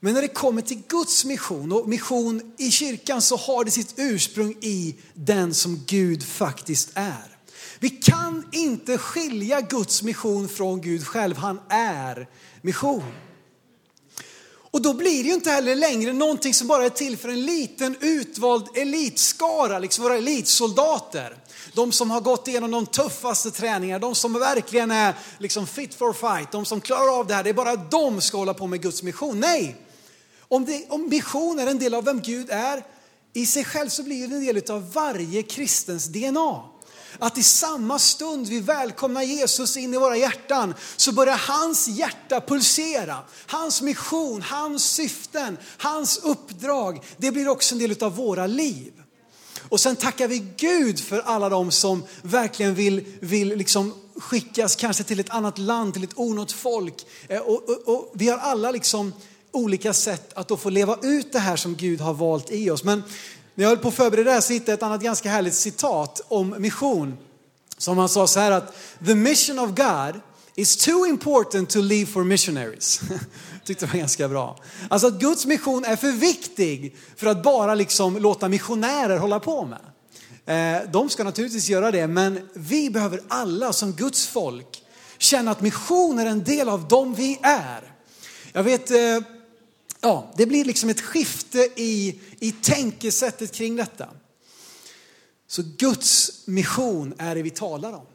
Men 0.00 0.14
när 0.14 0.22
det 0.22 0.28
kommer 0.28 0.62
till 0.62 0.82
Guds 0.88 1.24
mission 1.24 1.72
och 1.72 1.88
mission 1.88 2.54
i 2.58 2.70
kyrkan 2.70 3.22
så 3.22 3.36
har 3.36 3.64
det 3.64 3.70
sitt 3.70 3.94
ursprung 3.96 4.56
i 4.60 4.94
den 5.14 5.54
som 5.54 5.84
Gud 5.86 6.22
faktiskt 6.22 6.90
är. 6.94 7.33
Vi 7.84 7.90
kan 7.90 8.48
inte 8.52 8.98
skilja 8.98 9.60
Guds 9.60 10.02
mission 10.02 10.48
från 10.48 10.80
Gud 10.80 11.06
själv. 11.06 11.36
Han 11.36 11.60
är 11.68 12.28
mission. 12.62 13.12
Och 14.70 14.82
då 14.82 14.94
blir 14.94 15.22
det 15.22 15.28
ju 15.28 15.34
inte 15.34 15.50
heller 15.50 15.74
längre 15.74 16.12
någonting 16.12 16.54
som 16.54 16.68
bara 16.68 16.84
är 16.84 16.90
till 16.90 17.16
för 17.16 17.28
en 17.28 17.46
liten 17.46 17.96
utvald 18.00 18.76
elitskara, 18.76 19.78
liksom 19.78 20.04
våra 20.04 20.16
elitsoldater. 20.16 21.36
De 21.74 21.92
som 21.92 22.10
har 22.10 22.20
gått 22.20 22.48
igenom 22.48 22.70
de 22.70 22.86
tuffaste 22.86 23.50
träningarna, 23.50 23.98
de 23.98 24.14
som 24.14 24.32
verkligen 24.32 24.90
är 24.90 25.14
liksom 25.38 25.66
fit 25.66 25.94
for 25.94 26.12
fight, 26.12 26.52
de 26.52 26.64
som 26.64 26.80
klarar 26.80 27.18
av 27.18 27.26
det 27.26 27.34
här. 27.34 27.44
Det 27.44 27.50
är 27.50 27.54
bara 27.54 27.76
de 27.76 28.12
som 28.12 28.20
ska 28.20 28.38
hålla 28.38 28.54
på 28.54 28.66
med 28.66 28.82
Guds 28.82 29.02
mission. 29.02 29.40
Nej! 29.40 29.76
Om, 30.40 30.64
det, 30.64 30.86
om 30.88 31.08
mission 31.08 31.58
är 31.58 31.66
en 31.66 31.78
del 31.78 31.94
av 31.94 32.04
vem 32.04 32.20
Gud 32.20 32.50
är, 32.50 32.84
i 33.32 33.46
sig 33.46 33.64
själv 33.64 33.88
så 33.88 34.02
blir 34.02 34.28
det 34.28 34.34
en 34.34 34.44
del 34.44 34.70
av 34.70 34.92
varje 34.92 35.42
kristens 35.42 36.06
DNA. 36.06 36.73
Att 37.18 37.38
i 37.38 37.42
samma 37.42 37.98
stund 37.98 38.46
vi 38.48 38.60
välkomnar 38.60 39.22
Jesus 39.22 39.76
in 39.76 39.94
i 39.94 39.96
våra 39.96 40.16
hjärtan 40.16 40.74
så 40.96 41.12
börjar 41.12 41.36
hans 41.36 41.88
hjärta 41.88 42.40
pulsera. 42.40 43.18
Hans 43.46 43.82
mission, 43.82 44.42
hans 44.42 44.84
syften, 44.84 45.58
hans 45.76 46.18
uppdrag, 46.18 47.04
det 47.16 47.32
blir 47.32 47.48
också 47.48 47.74
en 47.74 47.78
del 47.78 48.02
av 48.04 48.16
våra 48.16 48.46
liv. 48.46 48.92
Och 49.68 49.80
sen 49.80 49.96
tackar 49.96 50.28
vi 50.28 50.38
Gud 50.56 51.00
för 51.00 51.20
alla 51.20 51.48
de 51.48 51.70
som 51.70 52.02
verkligen 52.22 52.74
vill, 52.74 53.04
vill 53.20 53.48
liksom 53.48 53.94
skickas 54.16 54.76
kanske 54.76 55.04
till 55.04 55.20
ett 55.20 55.30
annat 55.30 55.58
land, 55.58 55.94
till 55.94 56.04
ett 56.04 56.18
onått 56.18 56.52
folk. 56.52 57.06
Eh, 57.28 57.40
och, 57.40 57.68
och, 57.68 57.88
och, 57.94 58.10
vi 58.14 58.28
har 58.28 58.38
alla 58.38 58.70
liksom 58.70 59.12
olika 59.52 59.92
sätt 59.92 60.32
att 60.34 60.48
då 60.48 60.56
få 60.56 60.70
leva 60.70 60.98
ut 61.02 61.32
det 61.32 61.38
här 61.38 61.56
som 61.56 61.76
Gud 61.76 62.00
har 62.00 62.14
valt 62.14 62.50
i 62.50 62.70
oss. 62.70 62.84
Men 62.84 63.02
när 63.54 63.64
jag 63.64 63.68
höll 63.68 63.78
på 63.78 63.88
att 63.88 63.94
förbereda 63.94 64.30
det 64.30 64.34
här 64.34 64.40
så 64.40 64.52
hittade 64.52 64.72
jag 64.72 64.76
ett 64.76 64.82
annat 64.82 65.02
ganska 65.02 65.30
härligt 65.30 65.54
citat 65.54 66.20
om 66.28 66.54
mission. 66.58 67.16
Som 67.78 67.98
han 67.98 68.08
sa 68.08 68.26
så 68.26 68.40
här 68.40 68.50
att 68.50 68.76
the 69.06 69.14
mission 69.14 69.58
of 69.58 69.70
God 69.70 70.20
is 70.56 70.76
too 70.76 71.06
important 71.06 71.70
to 71.70 71.78
leave 71.78 72.06
for 72.06 72.24
missionaries. 72.24 73.00
Tyckte 73.64 73.86
det 73.86 73.92
var 73.92 73.98
ganska 73.98 74.28
bra. 74.28 74.58
Alltså 74.88 75.06
att 75.08 75.20
Guds 75.20 75.46
mission 75.46 75.84
är 75.84 75.96
för 75.96 76.12
viktig 76.12 76.96
för 77.16 77.26
att 77.26 77.42
bara 77.42 77.74
liksom 77.74 78.16
låta 78.16 78.48
missionärer 78.48 79.18
hålla 79.18 79.40
på 79.40 79.64
med. 79.64 79.80
Eh, 80.46 80.82
de 80.90 81.08
ska 81.10 81.24
naturligtvis 81.24 81.68
göra 81.68 81.90
det, 81.90 82.06
men 82.06 82.48
vi 82.54 82.90
behöver 82.90 83.20
alla 83.28 83.72
som 83.72 83.92
Guds 83.92 84.26
folk 84.26 84.82
känna 85.18 85.50
att 85.50 85.60
mission 85.60 86.18
är 86.18 86.26
en 86.26 86.44
del 86.44 86.68
av 86.68 86.88
dem 86.88 87.14
vi 87.14 87.38
är. 87.42 87.92
Jag 88.52 88.62
vet 88.62 88.90
eh, 88.90 88.96
ja, 90.04 90.32
det 90.36 90.46
blir 90.46 90.64
liksom 90.64 90.90
ett 90.90 91.00
skifte 91.00 91.68
i, 91.76 92.20
i 92.40 92.52
tänkesättet 92.52 93.52
kring 93.52 93.76
detta. 93.76 94.08
Så 95.46 95.62
Guds 95.78 96.42
mission 96.46 97.14
är 97.18 97.34
det 97.34 97.42
vi 97.42 97.50
talar 97.50 97.92
om. 97.92 98.06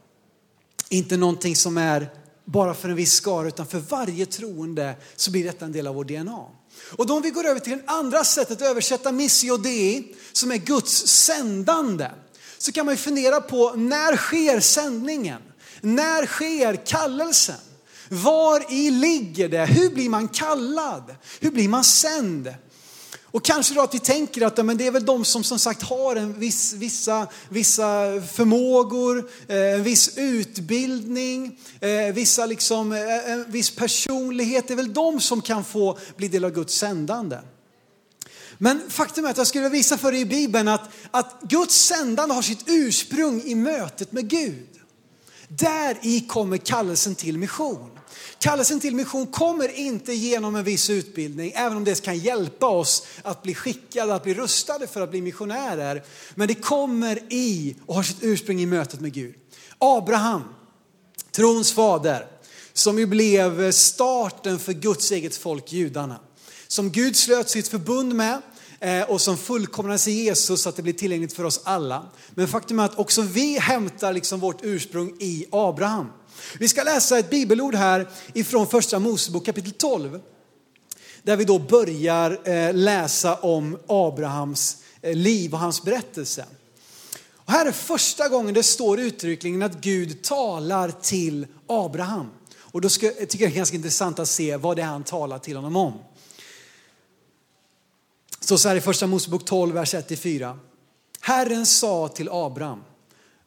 Inte 0.90 1.18
någonting 1.18 1.56
som 1.56 1.78
är 1.78 2.10
bara 2.46 2.74
för 2.74 2.90
en 2.90 2.96
viss 2.96 3.14
skara, 3.14 3.48
utan 3.48 3.66
för 3.66 3.80
varje 3.80 4.26
troende 4.26 4.96
så 5.16 5.32
blir 5.32 5.44
detta 5.44 5.66
en 5.66 5.72
del 5.72 5.88
av 5.88 5.96
vår 5.96 6.04
DNA. 6.04 6.46
Och 6.98 7.06
då 7.06 7.16
om 7.16 7.22
vi 7.22 7.30
går 7.30 7.46
över 7.46 7.60
till 7.60 7.78
det 7.78 7.84
andra 7.86 8.24
sättet 8.24 8.62
att 8.62 8.68
översätta 8.68 9.12
missio 9.12 9.58
dei, 9.58 10.16
som 10.32 10.52
är 10.52 10.58
Guds 10.58 11.08
sändande, 11.08 12.12
så 12.58 12.72
kan 12.72 12.86
man 12.86 12.94
ju 12.94 12.98
fundera 12.98 13.42
på 13.42 13.74
när 13.74 14.18
sker 14.18 14.60
sändningen? 14.60 15.42
När 15.82 16.26
sker 16.26 16.86
kallelsen? 16.86 17.69
Var 18.10 18.74
i 18.74 18.92
ligger 18.92 19.50
det? 19.50 19.66
Hur 19.66 19.90
blir 19.90 20.10
man 20.10 20.28
kallad? 20.28 21.16
Hur 21.40 21.52
blir 21.52 21.70
man 21.70 21.84
sänd? 21.84 22.54
Och 23.32 23.46
kanske 23.46 23.74
då 23.74 23.82
att 23.82 23.94
vi 23.94 24.00
tänker 24.00 24.46
att 24.46 24.66
men 24.66 24.78
det 24.78 24.88
är 24.88 24.92
väl 24.92 25.06
de 25.06 25.26
som 25.26 25.44
som 25.44 25.60
sagt 25.60 25.82
har 25.82 26.16
en 26.16 26.40
viss, 26.40 26.74
vissa, 26.74 27.28
vissa 27.50 28.22
förmågor, 28.22 29.30
eh, 29.48 29.74
en 29.74 29.84
viss 29.84 30.18
utbildning, 30.18 31.60
eh, 31.82 32.14
vissa 32.14 32.46
liksom, 32.46 32.92
eh, 32.92 33.32
en 33.32 33.52
viss 33.52 33.76
personlighet. 33.76 34.68
Det 34.68 34.74
är 34.74 34.76
väl 34.76 34.94
de 34.94 35.20
som 35.20 35.42
kan 35.42 35.64
få 35.64 35.98
bli 36.18 36.28
del 36.28 36.46
av 36.46 36.52
Guds 36.52 36.74
sändande. 36.74 37.38
Men 38.58 38.82
faktum 38.90 39.26
är 39.26 39.30
att 39.30 39.38
jag 39.38 39.48
skulle 39.48 39.70
visa 39.70 39.98
för 39.98 40.12
dig 40.12 40.22
i 40.22 40.26
Bibeln 40.26 40.68
att, 40.68 40.90
att 41.12 41.42
Guds 41.42 41.76
sändande 41.76 42.36
har 42.36 42.42
sitt 42.42 42.64
ursprung 42.66 43.42
i 43.46 43.56
mötet 43.56 44.12
med 44.12 44.30
Gud. 44.30 44.68
Där 45.48 45.98
i 46.02 46.20
kommer 46.20 46.58
kallelsen 46.58 47.16
till 47.16 47.38
mission. 47.38 47.99
Kallelsen 48.40 48.80
till 48.80 48.96
mission 48.96 49.28
kommer 49.28 49.80
inte 49.80 50.14
genom 50.14 50.56
en 50.56 50.64
viss 50.64 50.90
utbildning, 50.90 51.52
även 51.56 51.78
om 51.78 51.84
det 51.84 52.02
kan 52.02 52.18
hjälpa 52.18 52.68
oss 52.68 53.08
att 53.24 53.44
bli 53.44 53.56
skickade, 53.56 54.16
att 54.16 54.24
bli 54.24 54.34
rustade 54.34 54.88
för 54.88 55.02
att 55.02 55.12
bli 55.12 55.22
missionärer. 55.22 56.04
Men 56.36 56.48
det 56.48 56.56
kommer 56.56 57.34
i 57.34 57.76
och 57.86 57.96
har 57.96 58.04
sitt 58.04 58.18
ursprung 58.24 58.62
i 58.62 58.66
mötet 58.66 59.00
med 59.00 59.14
Gud. 59.14 59.36
Abraham, 59.78 60.44
trons 61.32 61.74
fader, 61.74 62.28
som 62.74 63.00
ju 63.00 63.06
blev 63.06 63.72
starten 63.72 64.60
för 64.60 64.74
Guds 64.74 65.12
eget 65.12 65.36
folk, 65.36 65.72
judarna. 65.72 66.20
Som 66.68 66.92
Gud 66.92 67.16
slöt 67.16 67.50
sitt 67.50 67.68
förbund 67.68 68.16
med 68.16 68.42
eh, 68.80 69.10
och 69.10 69.22
som 69.22 69.38
fullkomnades 69.38 70.08
i 70.08 70.12
Jesus 70.12 70.62
så 70.62 70.70
att 70.70 70.76
det 70.76 70.82
blir 70.82 70.94
tillgängligt 70.94 71.34
för 71.34 71.44
oss 71.44 71.62
alla. 71.64 72.06
Men 72.30 72.48
faktum 72.48 72.80
är 72.80 72.86
att 72.86 73.00
också 73.00 73.22
vi 73.22 73.60
hämtar 73.60 74.14
liksom 74.14 74.40
vårt 74.40 74.60
ursprung 74.64 75.16
i 75.20 75.46
Abraham. 75.52 76.08
Vi 76.60 76.68
ska 76.68 76.84
läsa 76.84 77.20
ett 77.20 77.30
bibelord 77.30 77.76
här 77.76 78.08
ifrån 78.34 78.68
första 78.68 79.00
Mosebok 79.00 79.46
kapitel 79.46 79.72
12. 79.72 80.22
Där 81.24 81.36
vi 81.36 81.46
då 81.46 81.60
börjar 81.60 82.50
eh, 82.50 82.74
läsa 82.74 83.36
om 83.36 83.78
Abrahams 83.88 84.78
eh, 85.02 85.16
liv 85.16 85.54
och 85.54 85.60
hans 85.60 85.84
berättelse. 85.84 86.46
Och 87.50 87.52
här 87.52 87.66
är 87.66 87.72
första 87.72 88.30
gången 88.30 88.54
det 88.54 88.64
står 88.64 89.00
uttryckligen 89.00 89.64
att 89.64 89.82
Gud 89.82 90.22
talar 90.22 90.92
till 90.92 91.48
Abraham. 91.68 92.30
Och 92.58 92.82
då 92.82 92.90
ska, 92.90 93.06
jag 93.06 93.30
tycker 93.30 93.46
jag 93.46 93.52
det 93.52 93.56
är 93.56 93.58
ganska 93.58 93.76
intressant 93.76 94.20
att 94.20 94.28
se 94.28 94.58
vad 94.58 94.76
det 94.76 94.82
är 94.82 94.86
han 94.86 95.04
talar 95.04 95.40
till 95.40 95.56
honom 95.56 95.76
om. 95.76 95.94
Så 98.40 98.58
så 98.58 98.70
här 98.70 98.76
i 98.76 98.82
första 98.82 99.08
Mosebok 99.08 99.46
12, 99.46 99.74
vers 99.74 99.94
1-4. 99.94 100.58
Herren 101.22 101.66
sa 101.66 102.08
till 102.08 102.30
Abraham, 102.32 102.84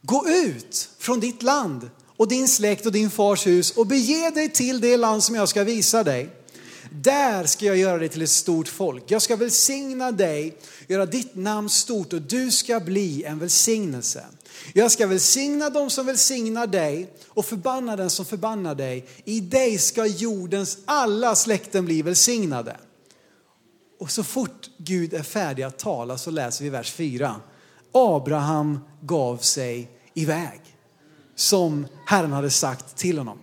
gå 0.02 0.28
ut 0.28 0.88
från 0.98 1.20
ditt 1.20 1.42
land 1.42 1.90
och 2.22 2.28
din 2.28 2.48
släkt 2.48 2.86
och 2.86 2.92
din 2.92 3.10
fars 3.10 3.46
hus 3.46 3.70
och 3.70 3.86
bege 3.86 4.30
dig 4.30 4.48
till 4.48 4.80
det 4.80 4.96
land 4.96 5.24
som 5.24 5.34
jag 5.34 5.48
ska 5.48 5.64
visa 5.64 6.04
dig. 6.04 6.28
Där 6.90 7.44
ska 7.46 7.66
jag 7.66 7.76
göra 7.76 7.98
dig 7.98 8.08
till 8.08 8.22
ett 8.22 8.30
stort 8.30 8.68
folk. 8.68 9.04
Jag 9.10 9.22
ska 9.22 9.36
välsigna 9.36 10.12
dig, 10.12 10.58
göra 10.86 11.06
ditt 11.06 11.34
namn 11.34 11.70
stort 11.70 12.12
och 12.12 12.22
du 12.22 12.50
ska 12.50 12.80
bli 12.80 13.24
en 13.24 13.38
välsignelse. 13.38 14.24
Jag 14.72 14.92
ska 14.92 15.06
välsigna 15.06 15.70
dem 15.70 15.90
som 15.90 16.06
välsignar 16.06 16.66
dig 16.66 17.12
och 17.28 17.44
förbanna 17.44 17.96
den 17.96 18.10
som 18.10 18.24
förbannar 18.24 18.74
dig. 18.74 19.06
I 19.24 19.40
dig 19.40 19.78
ska 19.78 20.06
jordens 20.06 20.78
alla 20.84 21.34
släkten 21.34 21.84
bli 21.84 22.02
välsignade. 22.02 22.76
Och 24.00 24.10
så 24.10 24.24
fort 24.24 24.70
Gud 24.78 25.14
är 25.14 25.22
färdig 25.22 25.62
att 25.62 25.78
tala 25.78 26.18
så 26.18 26.30
läser 26.30 26.64
vi 26.64 26.70
vers 26.70 26.92
4. 26.92 27.36
Abraham 27.92 28.80
gav 29.00 29.36
sig 29.36 29.90
iväg 30.14 30.71
som 31.36 31.86
Herren 32.06 32.32
hade 32.32 32.50
sagt 32.50 32.96
till 32.96 33.18
honom. 33.18 33.38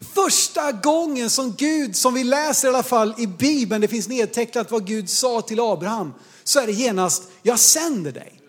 Första 0.00 0.72
gången 0.72 1.30
som 1.30 1.52
Gud, 1.52 1.96
som 1.96 2.14
vi 2.14 2.24
läser 2.24 2.68
i 2.68 2.70
alla 2.70 2.82
fall 2.82 3.14
i 3.18 3.26
Bibeln, 3.26 3.80
det 3.80 3.88
finns 3.88 4.08
nedtecknat 4.08 4.70
vad 4.70 4.86
Gud 4.86 5.10
sa 5.10 5.40
till 5.40 5.60
Abraham, 5.60 6.14
så 6.44 6.60
är 6.60 6.66
det 6.66 6.72
genast, 6.72 7.22
jag 7.42 7.58
sänder 7.58 8.12
dig. 8.12 8.40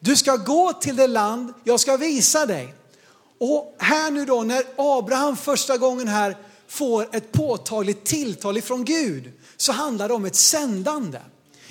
Du 0.00 0.16
ska 0.16 0.36
gå 0.36 0.72
till 0.72 0.96
det 0.96 1.06
land, 1.06 1.52
jag 1.64 1.80
ska 1.80 1.96
visa 1.96 2.46
dig. 2.46 2.74
Och 3.40 3.76
här 3.78 4.10
nu 4.10 4.24
då 4.24 4.42
när 4.42 4.64
Abraham 4.76 5.36
första 5.36 5.76
gången 5.76 6.08
här 6.08 6.36
får 6.68 7.16
ett 7.16 7.32
påtagligt 7.32 8.04
tilltal 8.04 8.56
ifrån 8.56 8.84
Gud, 8.84 9.32
så 9.56 9.72
handlar 9.72 10.08
det 10.08 10.14
om 10.14 10.24
ett 10.24 10.36
sändande. 10.36 11.18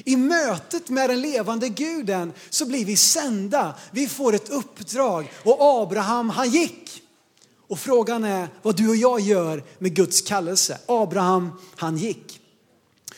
I 0.04 0.16
mötet 0.16 0.90
med 0.90 1.10
den 1.10 1.22
levande 1.22 1.70
guden 1.70 2.34
så 2.50 2.66
blir 2.66 2.86
vi 2.86 2.98
sända. 2.98 3.76
Vi 3.92 4.08
får 4.08 4.36
ett 4.36 4.50
uppdrag 4.50 5.32
och 5.44 5.58
Abraham 5.60 6.30
han 6.30 6.50
gick. 6.50 7.02
Och 7.68 7.80
frågan 7.80 8.24
är 8.24 8.48
vad 8.62 8.76
du 8.78 8.90
och 8.90 8.96
jag 8.96 9.20
gör 9.20 9.64
med 9.80 9.96
Guds 9.96 10.22
kallelse. 10.22 10.78
Abraham 10.86 11.52
han 11.76 11.98
gick. 11.98 12.42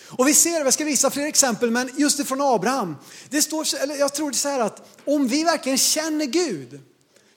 Och 0.07 0.27
vi 0.27 0.33
ser, 0.33 0.65
jag 0.65 0.73
ska 0.73 0.85
visa 0.85 1.09
fler 1.09 1.25
exempel, 1.25 1.71
men 1.71 1.89
just 1.97 2.19
ifrån 2.19 2.41
Abraham. 2.41 2.95
Det 3.29 3.41
står, 3.41 3.75
eller 3.83 3.95
jag 3.95 4.13
tror 4.13 4.31
det 4.31 4.35
är 4.35 4.37
så 4.37 4.49
här 4.49 4.59
att 4.59 4.89
om 5.05 5.27
vi 5.27 5.43
verkligen 5.43 5.77
känner 5.77 6.25
Gud 6.25 6.79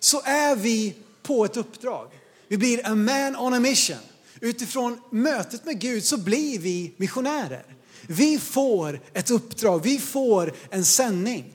så 0.00 0.23
är 0.25 0.56
vi 0.56 0.94
på 1.23 1.44
ett 1.44 1.56
uppdrag. 1.56 2.09
Vi 2.49 2.59
blir 2.59 2.87
a 2.87 2.94
man 2.94 3.37
on 3.37 3.54
a 3.54 3.61
mission. 3.61 3.97
Utifrån 4.40 5.00
mötet 5.11 5.64
med 5.64 5.80
Gud 5.80 6.04
så 6.04 6.16
blir 6.16 6.59
vi 6.59 6.94
missionärer. 6.97 7.64
Vi 8.12 8.38
får 8.38 9.00
ett 9.12 9.30
uppdrag, 9.30 9.82
vi 9.82 9.98
får 9.98 10.54
en 10.70 10.84
sändning. 10.84 11.54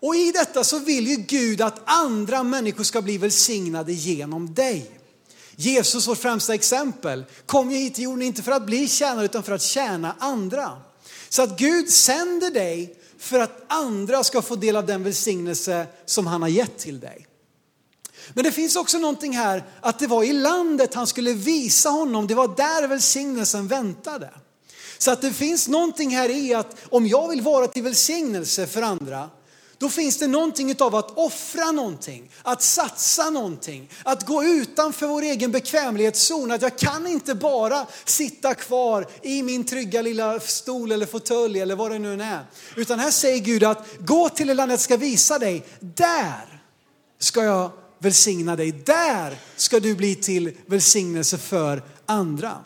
Och 0.00 0.16
i 0.16 0.32
detta 0.32 0.64
så 0.64 0.78
vill 0.78 1.06
ju 1.06 1.16
Gud 1.16 1.60
att 1.60 1.80
andra 1.84 2.42
människor 2.42 2.84
ska 2.84 3.02
bli 3.02 3.18
välsignade 3.18 3.92
genom 3.92 4.54
dig. 4.54 4.90
Jesus, 5.56 6.08
vårt 6.08 6.18
främsta 6.18 6.54
exempel, 6.54 7.24
kom 7.46 7.70
ju 7.70 7.78
hit 7.78 7.94
till 7.94 8.04
jorden 8.04 8.22
inte 8.22 8.42
för 8.42 8.52
att 8.52 8.66
bli 8.66 8.88
tjänare 8.88 9.24
utan 9.24 9.42
för 9.42 9.52
att 9.52 9.62
tjäna 9.62 10.16
andra. 10.18 10.72
Så 11.28 11.42
att 11.42 11.58
Gud 11.58 11.90
sänder 11.90 12.50
dig 12.50 12.96
för 13.18 13.40
att 13.40 13.64
andra 13.66 14.24
ska 14.24 14.42
få 14.42 14.56
del 14.56 14.76
av 14.76 14.86
den 14.86 15.04
välsignelse 15.04 15.86
som 16.06 16.26
han 16.26 16.42
har 16.42 16.48
gett 16.48 16.78
till 16.78 17.00
dig. 17.00 17.26
Men 18.34 18.44
det 18.44 18.52
finns 18.52 18.76
också 18.76 18.98
någonting 18.98 19.36
här 19.36 19.64
att 19.80 19.98
det 19.98 20.06
var 20.06 20.24
i 20.24 20.32
landet 20.32 20.94
han 20.94 21.06
skulle 21.06 21.32
visa 21.32 21.88
honom, 21.88 22.26
det 22.26 22.34
var 22.34 22.48
där 22.48 22.88
välsignelsen 22.88 23.68
väntade. 23.68 24.30
Så 24.98 25.10
att 25.10 25.22
det 25.22 25.32
finns 25.32 25.68
någonting 25.68 26.10
här 26.10 26.28
i 26.28 26.54
att 26.54 26.76
om 26.90 27.06
jag 27.06 27.28
vill 27.28 27.40
vara 27.40 27.66
till 27.66 27.82
välsignelse 27.82 28.66
för 28.66 28.82
andra, 28.82 29.30
då 29.78 29.88
finns 29.88 30.18
det 30.18 30.26
någonting 30.26 30.76
av 30.78 30.94
att 30.94 31.18
offra 31.18 31.72
någonting, 31.72 32.30
att 32.42 32.62
satsa 32.62 33.30
någonting, 33.30 33.90
att 34.02 34.26
gå 34.26 34.44
utanför 34.44 35.06
vår 35.06 35.22
egen 35.22 35.52
bekvämlighetszon. 35.52 36.50
Att 36.50 36.62
jag 36.62 36.78
kan 36.78 37.06
inte 37.06 37.34
bara 37.34 37.86
sitta 38.04 38.54
kvar 38.54 39.06
i 39.22 39.42
min 39.42 39.64
trygga 39.64 40.02
lilla 40.02 40.40
stol 40.40 40.92
eller 40.92 41.06
fåtölj 41.06 41.60
eller 41.60 41.76
vad 41.76 41.90
det 41.90 41.98
nu 41.98 42.22
är. 42.22 42.46
Utan 42.76 42.98
här 42.98 43.10
säger 43.10 43.38
Gud 43.38 43.64
att 43.64 43.86
gå 43.98 44.28
till 44.28 44.46
det 44.46 44.54
landet 44.54 44.72
jag 44.72 44.80
ska 44.80 44.96
visa 44.96 45.38
dig, 45.38 45.66
där 45.80 46.62
ska 47.18 47.44
jag 47.44 47.70
välsigna 47.98 48.56
dig. 48.56 48.72
Där 48.72 49.38
ska 49.56 49.80
du 49.80 49.94
bli 49.94 50.14
till 50.14 50.52
välsignelse 50.66 51.38
för 51.38 51.82
andra. 52.06 52.64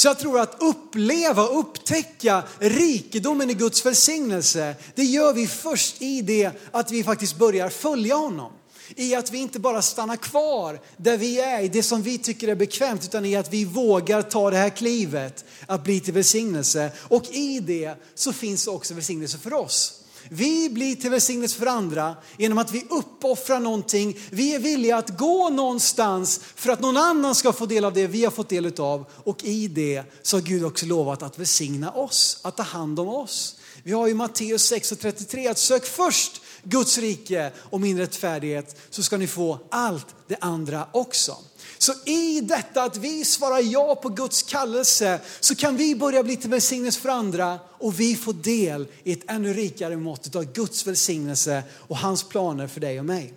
Så 0.00 0.08
jag 0.08 0.18
tror 0.18 0.40
att 0.40 0.56
uppleva 0.62 1.42
och 1.42 1.58
upptäcka 1.58 2.42
rikedomen 2.58 3.50
i 3.50 3.54
Guds 3.54 3.86
välsignelse, 3.86 4.74
det 4.94 5.04
gör 5.04 5.32
vi 5.32 5.46
först 5.46 6.02
i 6.02 6.22
det 6.22 6.50
att 6.70 6.90
vi 6.90 7.04
faktiskt 7.04 7.38
börjar 7.38 7.68
följa 7.68 8.14
honom. 8.14 8.52
I 8.96 9.14
att 9.14 9.30
vi 9.30 9.38
inte 9.38 9.58
bara 9.58 9.82
stannar 9.82 10.16
kvar 10.16 10.80
där 10.96 11.16
vi 11.16 11.40
är, 11.40 11.60
i 11.60 11.68
det 11.68 11.82
som 11.82 12.02
vi 12.02 12.18
tycker 12.18 12.48
är 12.48 12.54
bekvämt, 12.54 13.04
utan 13.04 13.24
i 13.24 13.36
att 13.36 13.52
vi 13.52 13.64
vågar 13.64 14.22
ta 14.22 14.50
det 14.50 14.56
här 14.56 14.70
klivet 14.70 15.44
att 15.66 15.84
bli 15.84 16.00
till 16.00 16.14
välsignelse. 16.14 16.90
Och 16.98 17.30
i 17.30 17.60
det 17.60 17.94
så 18.14 18.32
finns 18.32 18.66
också 18.66 18.94
välsignelse 18.94 19.38
för 19.38 19.54
oss. 19.54 19.99
Vi 20.28 20.70
blir 20.70 20.96
till 20.96 21.10
välsignelse 21.10 21.58
för 21.58 21.66
andra 21.66 22.16
genom 22.38 22.58
att 22.58 22.72
vi 22.72 22.86
uppoffrar 22.90 23.60
någonting. 23.60 24.18
Vi 24.30 24.54
är 24.54 24.58
villiga 24.58 24.96
att 24.96 25.18
gå 25.18 25.48
någonstans 25.48 26.40
för 26.54 26.70
att 26.70 26.80
någon 26.80 26.96
annan 26.96 27.34
ska 27.34 27.52
få 27.52 27.66
del 27.66 27.84
av 27.84 27.92
det 27.92 28.06
vi 28.06 28.24
har 28.24 28.30
fått 28.30 28.48
del 28.48 28.80
av. 28.80 29.04
Och 29.24 29.44
i 29.44 29.68
det 29.68 30.02
så 30.22 30.36
har 30.36 30.42
Gud 30.42 30.64
också 30.64 30.86
lovat 30.86 31.22
att 31.22 31.38
välsigna 31.38 31.90
oss, 31.90 32.40
att 32.42 32.56
ta 32.56 32.62
hand 32.62 33.00
om 33.00 33.08
oss. 33.08 33.56
Vi 33.82 33.92
har 33.92 34.06
ju 34.06 34.14
Matteus 34.14 34.72
6.33 34.72 35.50
att 35.50 35.58
sök 35.58 35.84
först 35.86 36.42
Guds 36.62 36.98
rike 36.98 37.52
och 37.56 37.80
min 37.80 37.98
rättfärdighet 37.98 38.80
så 38.90 39.02
ska 39.02 39.16
ni 39.16 39.26
få 39.26 39.58
allt 39.70 40.06
det 40.28 40.36
andra 40.40 40.86
också. 40.92 41.36
Så 41.78 41.92
i 42.04 42.40
detta 42.40 42.82
att 42.82 42.96
vi 42.96 43.24
svarar 43.24 43.60
ja 43.60 43.94
på 43.94 44.08
Guds 44.08 44.42
kallelse 44.42 45.20
så 45.40 45.54
kan 45.54 45.76
vi 45.76 45.94
börja 45.94 46.22
bli 46.22 46.36
till 46.36 46.50
välsignelse 46.50 47.00
för 47.00 47.08
andra 47.08 47.58
och 47.78 48.00
vi 48.00 48.16
får 48.16 48.32
del 48.32 48.86
i 49.04 49.12
ett 49.12 49.30
ännu 49.30 49.52
rikare 49.52 49.96
mått 49.96 50.36
av 50.36 50.52
Guds 50.52 50.86
välsignelse 50.86 51.62
och 51.76 51.96
hans 51.96 52.28
planer 52.28 52.66
för 52.66 52.80
dig 52.80 52.98
och 52.98 53.04
mig. 53.04 53.34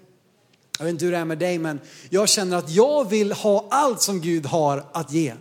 Jag 0.78 0.86
vet 0.86 0.92
inte 0.92 1.06
hur 1.06 1.12
det 1.12 1.18
är 1.18 1.26
med 1.26 1.38
dig 1.38 1.58
men 1.58 1.80
jag 2.10 2.30
känner 2.30 2.58
att 2.58 2.70
jag 2.70 3.10
vill 3.10 3.32
ha 3.32 3.68
allt 3.72 4.02
som 4.02 4.22
Gud 4.22 4.46
har 4.46 4.86
att 4.92 5.12
ge. 5.12 5.34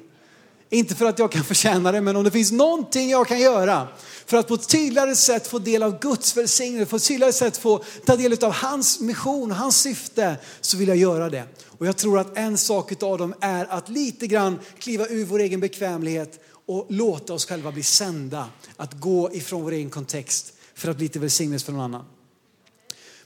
Inte 0.73 0.95
för 0.95 1.05
att 1.07 1.19
jag 1.19 1.33
kan 1.33 1.45
förtjäna 1.45 1.93
det 1.93 2.01
men 2.01 2.17
om 2.17 2.25
det 2.25 2.31
finns 2.31 2.53
någonting 2.53 3.11
jag 3.11 3.29
kan 3.29 3.41
göra 3.41 3.89
för 4.27 4.37
att 4.37 4.49
på 4.49 4.55
ett 4.55 4.69
tydligare 4.69 5.17
sätt 5.17 5.47
få 5.47 5.59
del 5.59 5.83
av 5.83 5.99
Guds 6.01 6.37
välsignelse, 6.37 6.91
på 6.91 6.97
ett 6.97 7.09
tydligare 7.09 7.33
sätt 7.33 7.57
få 7.57 7.85
ta 8.05 8.17
del 8.17 8.45
av 8.45 8.53
hans 8.53 9.01
mission, 9.01 9.51
hans 9.51 9.81
syfte, 9.81 10.37
så 10.61 10.77
vill 10.77 10.89
jag 10.89 10.97
göra 10.97 11.31
det. 11.31 11.45
Och 11.67 11.87
jag 11.87 11.97
tror 11.97 12.19
att 12.19 12.37
en 12.37 12.59
sak 12.59 13.03
av 13.03 13.19
dem 13.19 13.35
är 13.41 13.65
att 13.65 13.89
lite 13.89 14.27
grann 14.27 14.59
kliva 14.79 15.07
ur 15.07 15.25
vår 15.25 15.39
egen 15.39 15.61
bekvämlighet 15.61 16.41
och 16.67 16.87
låta 16.89 17.35
oss 17.35 17.47
själva 17.47 17.73
bli 17.73 17.83
sända 17.83 18.49
att 18.77 19.01
gå 19.01 19.33
ifrån 19.33 19.63
vår 19.63 19.73
egen 19.73 19.91
kontext 19.91 20.53
för 20.75 20.91
att 20.91 20.97
bli 20.97 21.09
till 21.09 21.21
välsignelse 21.21 21.67
för 21.67 21.73
någon 21.73 21.83
annan. 21.83 22.05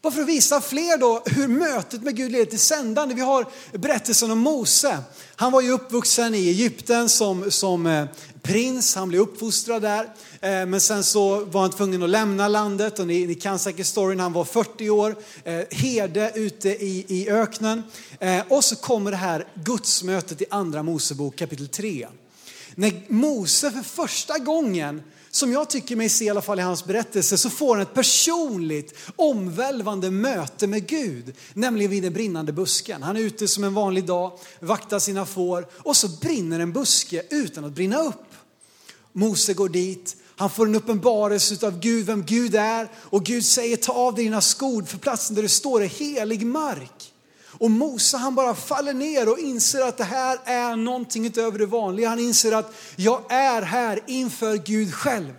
Bara 0.07 0.15
för 0.15 0.23
att 0.23 0.29
visa 0.29 0.61
fler 0.61 0.99
då 0.99 1.23
hur 1.27 1.49
mötet 1.49 2.03
med 2.03 2.17
Gud 2.17 2.33
leder 2.33 2.45
till 2.45 2.59
sändande. 2.59 3.15
Vi 3.15 3.21
har 3.21 3.47
berättelsen 3.73 4.31
om 4.31 4.39
Mose. 4.39 4.99
Han 5.37 5.53
var 5.53 5.61
ju 5.61 5.71
uppvuxen 5.71 6.35
i 6.35 6.49
Egypten 6.49 7.09
som, 7.09 7.51
som 7.51 7.87
eh, 7.87 8.07
prins, 8.43 8.95
han 8.95 9.09
blev 9.09 9.21
uppfostrad 9.21 9.83
där. 9.83 10.05
Eh, 10.41 10.67
men 10.67 10.81
sen 10.81 11.05
så 11.05 11.45
var 11.45 11.61
han 11.61 11.71
tvungen 11.71 12.03
att 12.03 12.11
lämna 12.11 12.49
landet 12.49 12.99
och 12.99 13.07
ni, 13.07 13.27
ni 13.27 13.35
kan 13.35 13.59
säkert 13.59 13.87
storyn, 13.87 14.21
han 14.21 14.33
var 14.33 14.45
40 14.45 14.91
år, 14.91 15.17
eh, 15.45 15.61
herde 15.71 16.33
ute 16.35 16.69
i, 16.69 17.05
i 17.09 17.31
öknen. 17.31 17.83
Och 18.49 18.65
så 18.65 18.77
kommer 18.77 19.11
det 19.11 19.17
här 19.17 19.47
gudsmötet 19.55 20.43
i 20.43 20.45
andra 20.51 20.83
Mosebok 20.83 21.37
kapitel 21.37 21.69
3. 21.69 22.09
När 22.75 23.13
Mose 23.13 23.71
för 23.71 23.83
första 23.83 24.39
gången 24.39 25.03
som 25.37 25.53
jag 25.53 25.71
tycker 25.71 25.97
mig 25.97 26.09
se 26.09 26.25
i 26.25 26.31
alla 26.31 26.43
fall 26.43 26.59
i 26.59 26.63
hans 26.63 26.85
berättelse, 26.85 27.39
så 27.39 27.51
får 27.51 27.75
han 27.75 27.83
ett 27.83 27.95
personligt 27.95 28.95
omvälvande 29.17 30.11
möte 30.11 30.67
med 30.67 30.87
Gud, 30.87 31.35
nämligen 31.55 31.91
vid 31.91 32.03
den 32.03 32.13
brinnande 32.13 32.53
busken. 32.53 33.03
Han 33.03 33.17
är 33.17 33.21
ute 33.21 33.49
som 33.49 33.65
en 33.65 33.75
vanlig 33.75 34.05
dag, 34.05 34.39
vaktar 34.61 34.99
sina 34.99 35.27
får 35.27 35.67
och 35.73 35.97
så 35.97 36.09
brinner 36.09 36.61
en 36.61 36.73
buske 36.73 37.23
utan 37.31 37.65
att 37.65 37.73
brinna 37.73 37.99
upp. 37.99 38.25
Mose 39.13 39.55
går 39.55 39.69
dit, 39.69 40.17
han 40.37 40.51
får 40.51 40.67
en 40.67 40.75
uppenbarelse 40.75 41.67
av 41.67 41.81
Gud, 41.81 42.07
vem 42.07 42.25
Gud 42.25 42.55
är 42.55 42.91
och 42.97 43.25
Gud 43.25 43.45
säger 43.45 43.77
ta 43.77 43.93
av 43.93 44.15
dig 44.15 44.25
dina 44.25 44.41
skor 44.41 44.83
för 44.83 44.99
platsen 44.99 45.37
där 45.37 45.43
du 45.43 45.49
står 45.49 45.83
är 45.83 45.87
helig 45.87 46.47
mark. 46.47 47.06
Och 47.59 47.71
Mose 47.71 48.17
han 48.17 48.35
bara 48.35 48.55
faller 48.55 48.95
ner 48.95 49.29
och 49.29 49.39
inser 49.39 49.81
att 49.81 49.97
det 49.97 50.05
här 50.05 50.39
är 50.45 50.77
någonting 50.77 51.27
utöver 51.27 51.59
det 51.59 51.67
vanliga. 51.67 52.09
Han 52.09 52.19
inser 52.19 52.53
att 52.53 52.75
jag 52.97 53.33
är 53.33 53.63
här 53.63 54.01
inför 54.07 54.57
Gud 54.57 54.95
själv. 54.95 55.33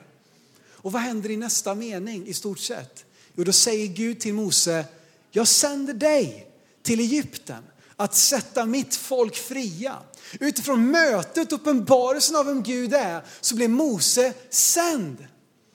Och 0.72 0.92
vad 0.92 1.02
händer 1.02 1.32
i 1.32 1.38
nästa 1.38 1.76
mening 1.76 2.28
i 2.28 2.34
stort 2.34 2.60
sett? 2.60 3.06
Jo, 3.36 3.44
då 3.44 3.52
säger 3.52 3.88
Gud 3.88 4.20
till 4.20 4.34
Mose, 4.34 4.86
jag 5.32 5.48
sänder 5.48 5.94
dig 5.94 6.48
till 6.84 7.00
Egypten 7.00 7.64
att 7.96 8.16
sätta 8.16 8.66
mitt 8.66 8.96
folk 8.96 9.36
fria. 9.36 9.96
Utifrån 10.40 10.92
mötet, 10.92 11.52
uppenbarelsen 11.52 12.36
av 12.36 12.46
vem 12.46 12.64
Gud 12.64 12.94
är, 12.94 13.22
så 13.42 13.56
blev 13.56 13.70
Mose 13.70 14.34
sänd. 14.50 15.28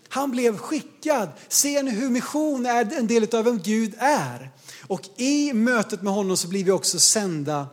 Han 0.08 0.30
blev 0.30 0.56
skickad. 0.56 1.28
Ser 1.48 1.82
ni 1.82 1.90
hur 1.90 2.10
mission 2.10 2.66
är 2.66 2.92
en 2.98 3.06
del 3.06 3.34
av 3.34 3.44
vem 3.44 3.58
Gud 3.58 3.94
är? 3.98 4.50
Och 4.92 5.08
i 5.16 5.52
mötet 5.52 6.02
med 6.02 6.12
honom 6.12 6.36
så 6.36 6.48
blir 6.48 6.64
vi 6.64 6.70
också 6.70 6.98
sända 6.98 7.66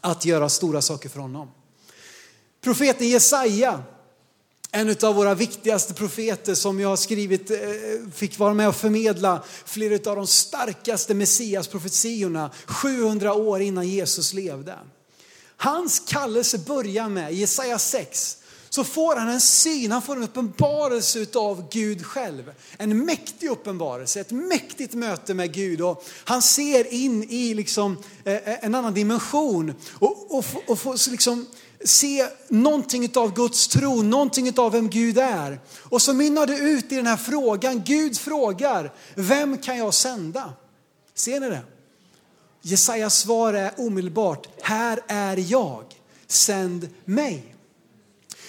att 0.00 0.24
göra 0.24 0.48
stora 0.48 0.82
saker 0.82 1.08
för 1.08 1.20
honom. 1.20 1.50
Profeten 2.60 3.08
Jesaja, 3.08 3.82
en 4.70 4.96
av 5.02 5.14
våra 5.14 5.34
viktigaste 5.34 5.94
profeter 5.94 6.54
som 6.54 6.80
jag 6.80 6.88
har 6.88 6.96
skrivit, 6.96 7.50
eh, 7.50 7.58
fick 8.14 8.38
vara 8.38 8.54
med 8.54 8.68
och 8.68 8.76
förmedla 8.76 9.42
flera 9.64 10.10
av 10.10 10.16
de 10.16 10.26
starkaste 10.26 11.14
messiasprofetiorna 11.14 12.50
700 12.66 13.34
år 13.34 13.60
innan 13.60 13.88
Jesus 13.88 14.32
levde. 14.32 14.78
Hans 15.56 16.00
kallelse 16.00 16.58
börjar 16.58 17.08
med 17.08 17.34
Jesaja 17.34 17.78
6 17.78 18.38
så 18.74 18.84
får 18.84 19.16
han 19.16 19.28
en 19.28 19.40
syn, 19.40 19.92
han 19.92 20.02
får 20.02 20.16
en 20.16 20.22
uppenbarelse 20.22 21.26
av 21.34 21.68
Gud 21.70 22.06
själv. 22.06 22.52
En 22.76 23.04
mäktig 23.04 23.50
uppenbarelse, 23.50 24.20
ett 24.20 24.30
mäktigt 24.30 24.94
möte 24.94 25.34
med 25.34 25.52
Gud. 25.52 25.80
Och 25.80 26.04
han 26.24 26.42
ser 26.42 26.92
in 26.94 27.24
i 27.30 27.54
liksom, 27.54 27.98
eh, 28.24 28.34
eh, 28.34 28.64
en 28.64 28.74
annan 28.74 28.94
dimension 28.94 29.74
och, 29.92 30.38
och, 30.38 30.44
och 30.66 30.78
får 30.78 31.10
liksom 31.10 31.46
se 31.84 32.28
någonting 32.48 33.16
av 33.16 33.34
Guds 33.34 33.68
tro, 33.68 34.02
någonting 34.02 34.58
av 34.58 34.72
vem 34.72 34.90
Gud 34.90 35.18
är. 35.18 35.60
Och 35.82 36.02
så 36.02 36.12
mynnar 36.14 36.46
det 36.46 36.58
ut 36.58 36.92
i 36.92 36.96
den 36.96 37.06
här 37.06 37.16
frågan, 37.16 37.82
Gud 37.84 38.18
frågar, 38.18 38.92
vem 39.14 39.58
kan 39.58 39.78
jag 39.78 39.94
sända? 39.94 40.52
Ser 41.14 41.40
ni 41.40 41.48
det? 41.48 41.62
Jesajas 42.62 43.18
svar 43.18 43.54
är 43.54 43.72
omedelbart, 43.76 44.48
här 44.62 45.00
är 45.06 45.44
jag, 45.50 45.84
sänd 46.26 46.88
mig. 47.04 47.53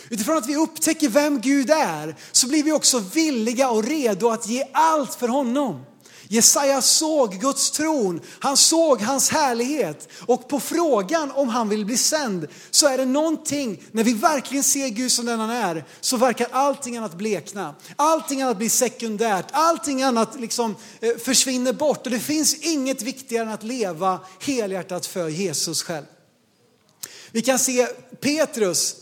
Utifrån 0.10 0.38
att 0.38 0.48
vi 0.48 0.56
upptäcker 0.56 1.10
vem 1.10 1.41
Gud 1.41 1.70
är 1.70 2.15
så 2.32 2.48
blir 2.48 2.63
vi 2.63 2.72
också 2.72 3.00
villiga 3.00 3.70
och 3.70 3.84
redo 3.84 4.30
att 4.30 4.48
ge 4.48 4.63
allt 4.74 5.15
för 5.15 5.28
honom. 5.28 5.86
Jesaja 6.28 6.82
såg 6.82 7.39
Guds 7.39 7.72
tron, 7.72 8.22
han 8.39 8.58
såg 8.58 9.02
hans 9.02 9.30
härlighet 9.30 10.10
och 10.20 10.48
på 10.48 10.60
frågan 10.60 11.32
om 11.32 11.50
han 11.50 11.70
vill 11.70 11.86
bli 11.86 11.98
sänd 11.98 12.48
så 12.72 12.88
är 12.88 12.98
det 12.98 13.06
någonting, 13.06 13.84
när 13.91 14.04
vi 14.04 14.13
verkligen 14.13 14.63
ser 14.63 14.88
Gud 14.88 15.12
som 15.12 15.26
den 15.26 15.39
han 15.39 15.50
är, 15.50 15.86
så 16.02 16.18
verkar 16.18 16.48
allting 16.52 16.98
annat 16.98 17.15
blekna. 17.15 17.76
Allting 17.96 18.41
annat 18.41 18.58
blir 18.58 18.70
sekundärt, 18.70 19.46
allting 19.52 20.04
annat 20.04 20.39
liksom 20.39 20.76
eh, 21.00 21.18
försvinner 21.18 21.74
bort 21.74 22.06
och 22.06 22.12
det 22.12 22.20
finns 22.20 22.56
inget 22.56 23.02
viktigare 23.02 23.46
än 23.46 23.54
att 23.54 23.63
leva 23.63 24.20
helhjärtat 24.39 25.06
för 25.06 25.28
Jesus 25.28 25.84
själv. 25.84 26.06
Vi 27.32 27.41
kan 27.41 27.60
se 27.60 27.88
Petrus, 28.22 28.96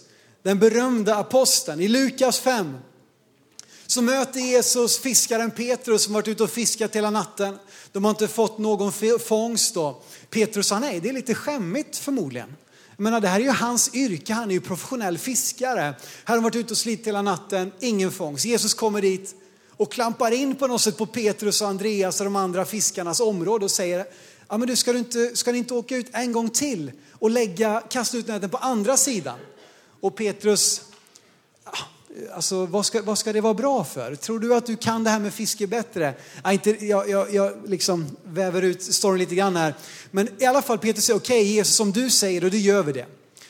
den 0.44 0.60
berömda 0.60 1.16
aposteln. 1.16 1.82
I 1.82 1.88
Lukas 1.88 2.40
5 2.40 2.78
så 3.88 4.02
möter 4.02 4.40
Jesus 4.40 5.00
fiskaren 5.00 5.52
Petrus 5.52 6.04
som 6.04 6.14
varit 6.14 6.28
ute 6.28 6.44
och 6.44 6.50
fiskat 6.50 6.96
hela 6.96 7.10
natten. 7.10 7.58
De 7.92 8.04
har 8.04 8.12
inte 8.12 8.28
fått 8.28 8.58
någon 8.58 8.92
fångst 9.20 9.74
då. 9.74 10.02
Petrus 10.30 10.68
sa 10.68 10.80
nej, 10.80 11.00
det 11.00 11.10
är 11.10 11.14
lite 11.14 11.36
skämmigt 11.36 11.98
förmodligen. 11.98 12.56
Jag 12.96 13.04
menar, 13.04 13.22
det 13.22 13.28
här 13.28 13.40
är 13.40 13.44
ju 13.44 13.50
hans 13.50 13.96
yrke, 13.96 14.34
han 14.34 14.50
är 14.50 14.54
ju 14.54 14.62
professionell 14.62 15.18
fiskare. 15.18 15.82
Här 15.82 15.96
har 16.26 16.36
de 16.36 16.44
varit 16.44 16.56
ute 16.56 16.74
och 16.74 16.78
slitit 16.78 17.08
hela 17.08 17.22
natten, 17.22 17.72
ingen 17.80 18.12
fångst. 18.12 18.46
Jesus 18.46 18.74
kommer 18.74 19.02
dit 19.02 19.36
och 19.70 19.92
klampar 19.92 20.32
in 20.32 20.56
på 20.56 20.68
något 20.68 20.82
sätt 20.82 20.98
på 20.98 21.06
Petrus 21.06 21.62
och 21.62 21.68
Andreas 21.68 22.20
och 22.20 22.26
de 22.26 22.36
andra 22.36 22.66
fiskarnas 22.66 23.20
område 23.20 23.66
och 23.66 23.72
säger, 23.72 24.06
ja 24.50 24.58
men 24.58 24.68
du 24.68 24.76
ska, 24.76 24.94
du 24.94 25.00
inte, 25.00 25.36
ska 25.36 25.52
ni 25.52 25.58
inte 25.58 25.74
åka 25.74 25.98
ut 25.98 26.08
en 26.12 26.32
gång 26.32 26.50
till 26.50 26.92
och 27.12 27.30
lägga, 27.30 27.84
kasta 27.90 28.18
ut 28.18 28.28
näten 28.28 28.50
på 28.50 28.58
andra 28.58 28.98
sidan? 28.98 29.40
Och 30.04 30.16
Petrus, 30.16 30.82
ah, 31.64 31.78
alltså, 32.36 32.66
vad, 32.66 32.86
ska, 32.86 33.02
vad 33.02 33.18
ska 33.18 33.34
det 33.34 33.42
vara 33.42 33.54
bra 33.54 33.84
för? 33.84 34.16
Tror 34.16 34.40
du 34.40 34.56
att 34.56 34.66
du 34.66 34.76
kan 34.76 35.04
det 35.04 35.10
här 35.10 35.20
med 35.20 35.34
fiske 35.34 35.68
bättre? 35.68 36.14
Ja, 36.44 36.54
inte, 36.54 36.86
jag, 36.86 37.10
jag, 37.10 37.34
jag 37.34 37.70
liksom 37.70 38.18
väver 38.24 38.62
ut 38.62 38.84
storyn 38.84 39.20
lite 39.20 39.36
grann 39.36 39.56
här. 39.56 39.76
Men 40.12 40.30
i 40.42 40.46
alla 40.46 40.62
fall 40.62 40.78
Petrus 40.78 41.06
säger, 41.06 41.20
okej 41.20 41.42
okay, 41.42 41.54
Jesus 41.54 41.76
som 41.76 41.92
du 41.92 42.10
säger 42.10 42.44
och 42.44 42.52
då 42.52 42.58
gör 42.58 42.84
vi 42.84 42.92
det. 42.92 43.06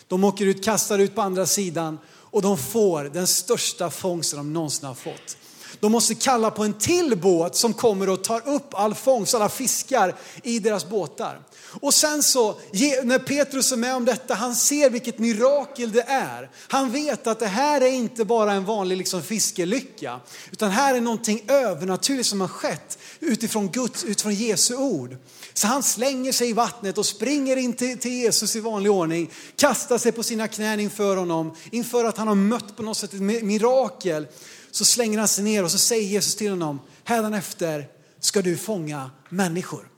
De 0.08 0.24
åker 0.24 0.46
ut, 0.46 0.64
kastar 0.64 1.00
ut 1.00 1.16
på 1.16 1.22
andra 1.22 1.46
sidan 1.46 1.98
och 2.10 2.42
de 2.42 2.58
får 2.58 3.04
den 3.04 3.28
största 3.28 3.90
fångsten 3.90 4.38
de 4.38 4.54
någonsin 4.54 4.88
har 4.88 4.96
fått. 4.96 5.38
De 5.84 5.92
måste 5.92 6.16
kalla 6.16 6.52
på 6.52 6.64
en 6.64 6.74
till 6.74 7.18
båt 7.18 7.56
som 7.56 7.74
kommer 7.74 8.10
och 8.10 8.24
tar 8.24 8.48
upp 8.48 8.74
all 8.74 8.96
fångst, 8.96 9.34
alla 9.34 9.50
fiskar 9.50 10.16
i 10.44 10.60
deras 10.60 10.90
båtar. 10.90 11.40
Och 11.82 11.94
sen 11.94 12.24
så, 12.24 12.60
när 13.04 13.20
Petrus 13.20 13.72
är 13.72 13.78
med 13.78 13.96
om 13.96 14.06
detta, 14.06 14.34
han 14.34 14.56
ser 14.56 14.90
vilket 14.90 15.20
mirakel 15.20 15.92
det 15.92 16.02
är. 16.02 16.50
Han 16.68 16.92
vet 16.92 17.28
att 17.28 17.40
det 17.40 17.48
här 17.48 17.82
är 17.82 17.92
inte 17.92 18.26
bara 18.26 18.54
en 18.54 18.66
vanlig 18.66 18.98
liksom 18.98 19.22
fiskelycka, 19.22 20.20
utan 20.52 20.70
här 20.72 20.96
är 20.96 21.02
någonting 21.02 21.44
övernaturligt 21.48 22.30
som 22.30 22.42
har 22.42 22.48
skett 22.48 22.98
utifrån 23.20 23.70
Guds, 23.70 24.04
utifrån 24.04 24.34
Jesu 24.34 24.76
ord. 24.76 25.18
Så 25.54 25.68
han 25.68 25.84
slänger 25.84 26.32
sig 26.32 26.50
i 26.50 26.54
vattnet 26.54 26.98
och 26.98 27.06
springer 27.06 27.58
in 27.58 27.74
till, 27.74 28.00
till 28.00 28.12
Jesus 28.12 28.56
i 28.56 28.60
vanlig 28.60 28.92
ordning, 28.92 29.32
kastar 29.56 29.98
sig 29.98 30.12
på 30.12 30.24
sina 30.24 30.48
knän 30.48 30.80
inför 30.80 31.16
honom, 31.16 31.56
inför 31.72 32.06
att 32.06 32.18
han 32.18 32.28
har 32.28 32.36
mött 32.36 32.76
på 32.76 32.84
något 32.84 32.98
sätt 32.98 33.14
ett 33.14 33.22
mirakel. 33.22 34.28
Så 34.74 34.86
slänger 34.86 35.20
han 35.20 35.28
sig 35.28 35.44
ner 35.44 35.64
och 35.64 35.72
så 35.72 35.78
säger 35.78 36.08
Jesus 36.08 36.36
till 36.36 36.50
honom, 36.50 36.80
hädanefter 37.04 37.88
ska 38.20 38.42
du 38.42 38.58
fånga 38.58 39.12
människor. 39.30 39.90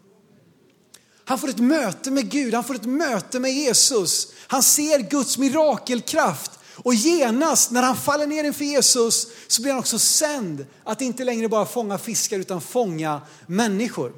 Han 1.26 1.40
får 1.40 1.50
ett 1.50 1.60
möte 1.60 2.12
med 2.12 2.30
Gud, 2.30 2.54
han 2.54 2.64
får 2.64 2.76
ett 2.76 2.86
möte 2.86 3.40
med 3.40 3.52
Jesus. 3.52 4.28
Han 4.48 4.64
ser 4.64 5.00
Guds 5.00 5.38
mirakelkraft 5.38 6.52
och 6.76 6.94
genast 6.94 7.72
när 7.72 7.84
han 7.84 7.98
faller 7.98 8.28
ner 8.28 8.44
inför 8.44 8.66
Jesus 8.66 9.28
så 9.48 9.62
blir 9.62 9.72
han 9.72 9.80
också 9.80 10.00
sänd 10.00 10.66
att 10.84 11.02
inte 11.02 11.24
längre 11.24 11.50
bara 11.50 11.66
fånga 11.66 11.98
fiskar 11.98 12.40
utan 12.40 12.62
fånga 12.62 13.22
människor. 13.48 14.14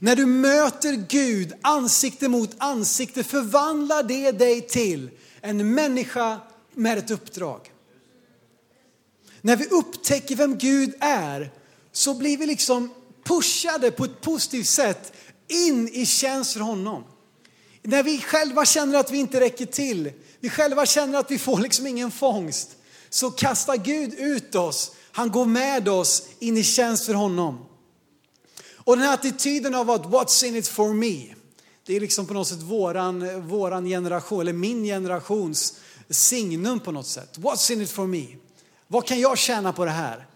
När 0.00 0.16
du 0.16 0.26
möter 0.26 0.92
Gud 1.08 1.52
ansikte 1.62 2.28
mot 2.28 2.50
ansikte 2.58 3.24
förvandlar 3.24 4.02
det 4.02 4.32
dig 4.32 4.60
till 4.60 5.10
en 5.40 5.74
människa 5.74 6.40
med 6.74 6.98
ett 6.98 7.10
uppdrag. 7.10 7.69
När 9.40 9.56
vi 9.56 9.66
upptäcker 9.66 10.36
vem 10.36 10.58
Gud 10.58 10.94
är 11.00 11.52
så 11.92 12.14
blir 12.14 12.38
vi 12.38 12.46
liksom 12.46 12.94
pushade 13.24 13.90
på 13.90 14.04
ett 14.04 14.20
positivt 14.20 14.66
sätt 14.66 15.12
in 15.48 15.88
i 15.88 16.06
tjänst 16.06 16.52
för 16.52 16.60
honom. 16.60 17.04
När 17.82 18.02
vi 18.02 18.20
själva 18.20 18.64
känner 18.64 18.98
att 18.98 19.10
vi 19.10 19.18
inte 19.18 19.40
räcker 19.40 19.66
till, 19.66 20.12
vi 20.40 20.50
själva 20.50 20.86
känner 20.86 21.18
att 21.18 21.30
vi 21.30 21.38
får 21.38 21.58
liksom 21.58 21.86
ingen 21.86 22.10
fångst, 22.10 22.76
så 23.10 23.30
kastar 23.30 23.76
Gud 23.76 24.14
ut 24.14 24.54
oss. 24.54 24.92
Han 25.12 25.30
går 25.30 25.46
med 25.46 25.88
oss 25.88 26.22
in 26.38 26.56
i 26.56 26.62
tjänst 26.62 27.06
för 27.06 27.14
honom. 27.14 27.64
Och 28.76 28.96
den 28.96 29.04
här 29.04 29.14
attityden 29.14 29.74
av 29.74 29.90
att 29.90 30.06
what's 30.06 30.44
in 30.44 30.56
it 30.56 30.68
for 30.68 30.94
me, 30.94 31.34
det 31.86 31.96
är 31.96 32.00
liksom 32.00 32.26
på 32.26 32.34
något 32.34 32.48
sätt 32.48 32.62
våran, 32.62 33.48
våran 33.48 33.84
generation, 33.84 34.40
eller 34.40 34.52
min 34.52 34.84
generations 34.84 35.74
signum 36.10 36.80
på 36.80 36.92
något 36.92 37.06
sätt. 37.06 37.38
What's 37.38 37.72
in 37.72 37.80
it 37.80 37.90
for 37.90 38.06
me? 38.06 38.26
Vad 38.92 39.06
kan 39.06 39.20
jag 39.20 39.38
tjäna 39.38 39.72
på 39.72 39.84
det 39.84 39.90
här? 39.90 40.26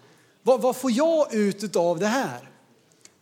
Vad, 0.43 0.61
vad 0.61 0.77
får 0.77 0.91
jag 0.91 1.35
ut 1.35 1.77
av 1.77 1.99
det 1.99 2.07
här? 2.07 2.51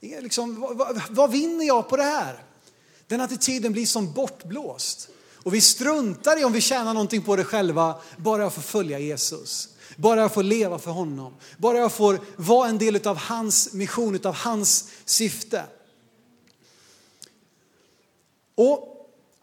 Liksom, 0.00 0.60
vad, 0.60 0.76
vad, 0.76 1.02
vad 1.10 1.30
vinner 1.30 1.64
jag 1.64 1.88
på 1.88 1.96
det 1.96 2.02
här? 2.02 2.44
Den 3.06 3.20
attityden 3.20 3.72
blir 3.72 3.86
som 3.86 4.12
bortblåst. 4.12 5.08
Och 5.36 5.54
vi 5.54 5.60
struntar 5.60 6.40
i 6.40 6.44
om 6.44 6.52
vi 6.52 6.60
tjänar 6.60 6.94
någonting 6.94 7.22
på 7.22 7.36
det 7.36 7.44
själva, 7.44 7.94
bara 8.16 8.42
jag 8.42 8.52
får 8.52 8.62
följa 8.62 8.98
Jesus. 8.98 9.68
Bara 9.96 10.20
jag 10.20 10.34
får 10.34 10.42
leva 10.42 10.78
för 10.78 10.90
honom. 10.90 11.34
Bara 11.58 11.78
jag 11.78 11.92
får 11.92 12.20
vara 12.36 12.68
en 12.68 12.78
del 12.78 13.06
av 13.06 13.16
hans 13.16 13.72
mission, 13.72 14.26
av 14.26 14.34
hans 14.34 14.90
syfte. 15.04 15.64
Och 18.54 18.91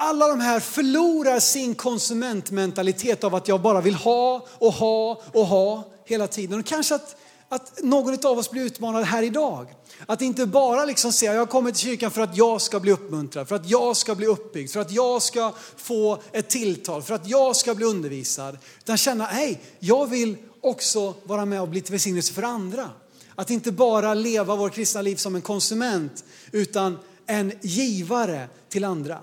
alla 0.02 0.28
de 0.28 0.40
här 0.40 0.60
förlorar 0.60 1.40
sin 1.40 1.76
konsumentmentalitet 1.76 3.24
av 3.24 3.36
att 3.36 3.48
jag 3.48 3.62
bara 3.62 3.82
vill 3.82 3.96
ha 3.96 4.46
och 4.50 4.74
ha 4.74 5.22
och 5.34 5.46
ha 5.46 5.84
hela 6.06 6.28
tiden. 6.28 6.60
Och 6.60 6.66
kanske 6.66 6.96
att, 6.96 7.16
att 7.50 7.84
någon 7.84 8.26
av 8.26 8.38
oss 8.38 8.52
blir 8.52 8.64
utmanad 8.64 9.04
här 9.04 9.24
idag. 9.24 9.68
Att 10.06 10.22
inte 10.22 10.46
bara 10.46 10.86
liksom 10.86 11.12
säga, 11.12 11.34
jag 11.34 11.50
kommer 11.50 11.72
till 11.72 11.80
kyrkan 11.80 12.12
för 12.12 12.22
att 12.22 12.38
jag 12.38 12.62
ska 12.62 12.80
bli 12.80 12.92
uppmuntrad, 12.92 13.48
för 13.48 13.56
att 13.56 13.70
jag 13.70 13.98
ska 13.98 14.16
bli 14.16 14.28
uppbyggd, 14.28 14.72
för 14.72 14.80
att 14.80 14.92
jag 14.92 15.22
ska 15.22 15.54
få 15.78 16.20
ett 16.32 16.50
tilltal, 16.50 17.02
för 17.02 17.16
att 17.16 17.28
jag 17.28 17.56
ska 17.56 17.76
bli 17.76 17.86
undervisad. 17.86 18.58
Utan 18.80 18.98
känna, 18.98 19.26
hej, 19.26 19.62
jag 19.80 20.08
vill 20.08 20.38
också 20.62 21.14
vara 21.24 21.46
med 21.46 21.62
och 21.62 21.68
bli 21.68 21.82
till 21.82 21.92
välsignelse 21.92 22.34
för 22.34 22.44
andra. 22.44 22.90
Att 23.36 23.50
inte 23.50 23.72
bara 23.72 24.14
leva 24.14 24.56
vår 24.56 24.70
kristna 24.70 25.02
liv 25.02 25.16
som 25.16 25.36
en 25.36 25.42
konsument, 25.42 26.24
utan 26.52 26.98
en 27.26 27.52
givare 27.62 28.48
till 28.70 28.84
andra. 28.84 29.20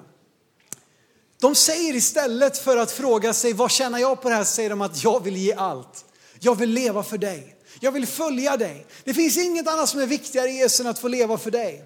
De 1.41 1.55
säger 1.55 1.95
istället 1.95 2.59
för 2.59 2.77
att 2.77 2.93
fråga 2.93 3.33
sig 3.33 3.53
vad 3.53 3.71
tjänar 3.71 3.99
jag 3.99 4.23
på 4.23 4.29
det 4.29 4.35
här, 4.35 4.45
säger 4.45 4.71
de 4.71 4.81
att 4.81 5.05
jag 5.05 5.25
vill 5.25 5.37
ge 5.37 5.53
allt. 5.55 6.05
Jag 6.41 6.55
vill 6.55 6.71
leva 6.71 7.03
för 7.03 7.19
dig. 7.19 7.57
Jag 7.81 7.93
vill 7.93 8.07
följa 8.07 8.57
dig. 8.57 8.87
Det 9.05 9.15
finns 9.15 9.37
inget 9.37 9.69
annat 9.69 9.89
som 9.89 10.01
är 10.01 10.07
viktigare 10.07 10.51
Jesus 10.51 10.81
än 10.81 10.87
att 10.87 10.99
få 10.99 11.09
leva 11.09 11.39
för 11.39 11.51
dig. 11.51 11.85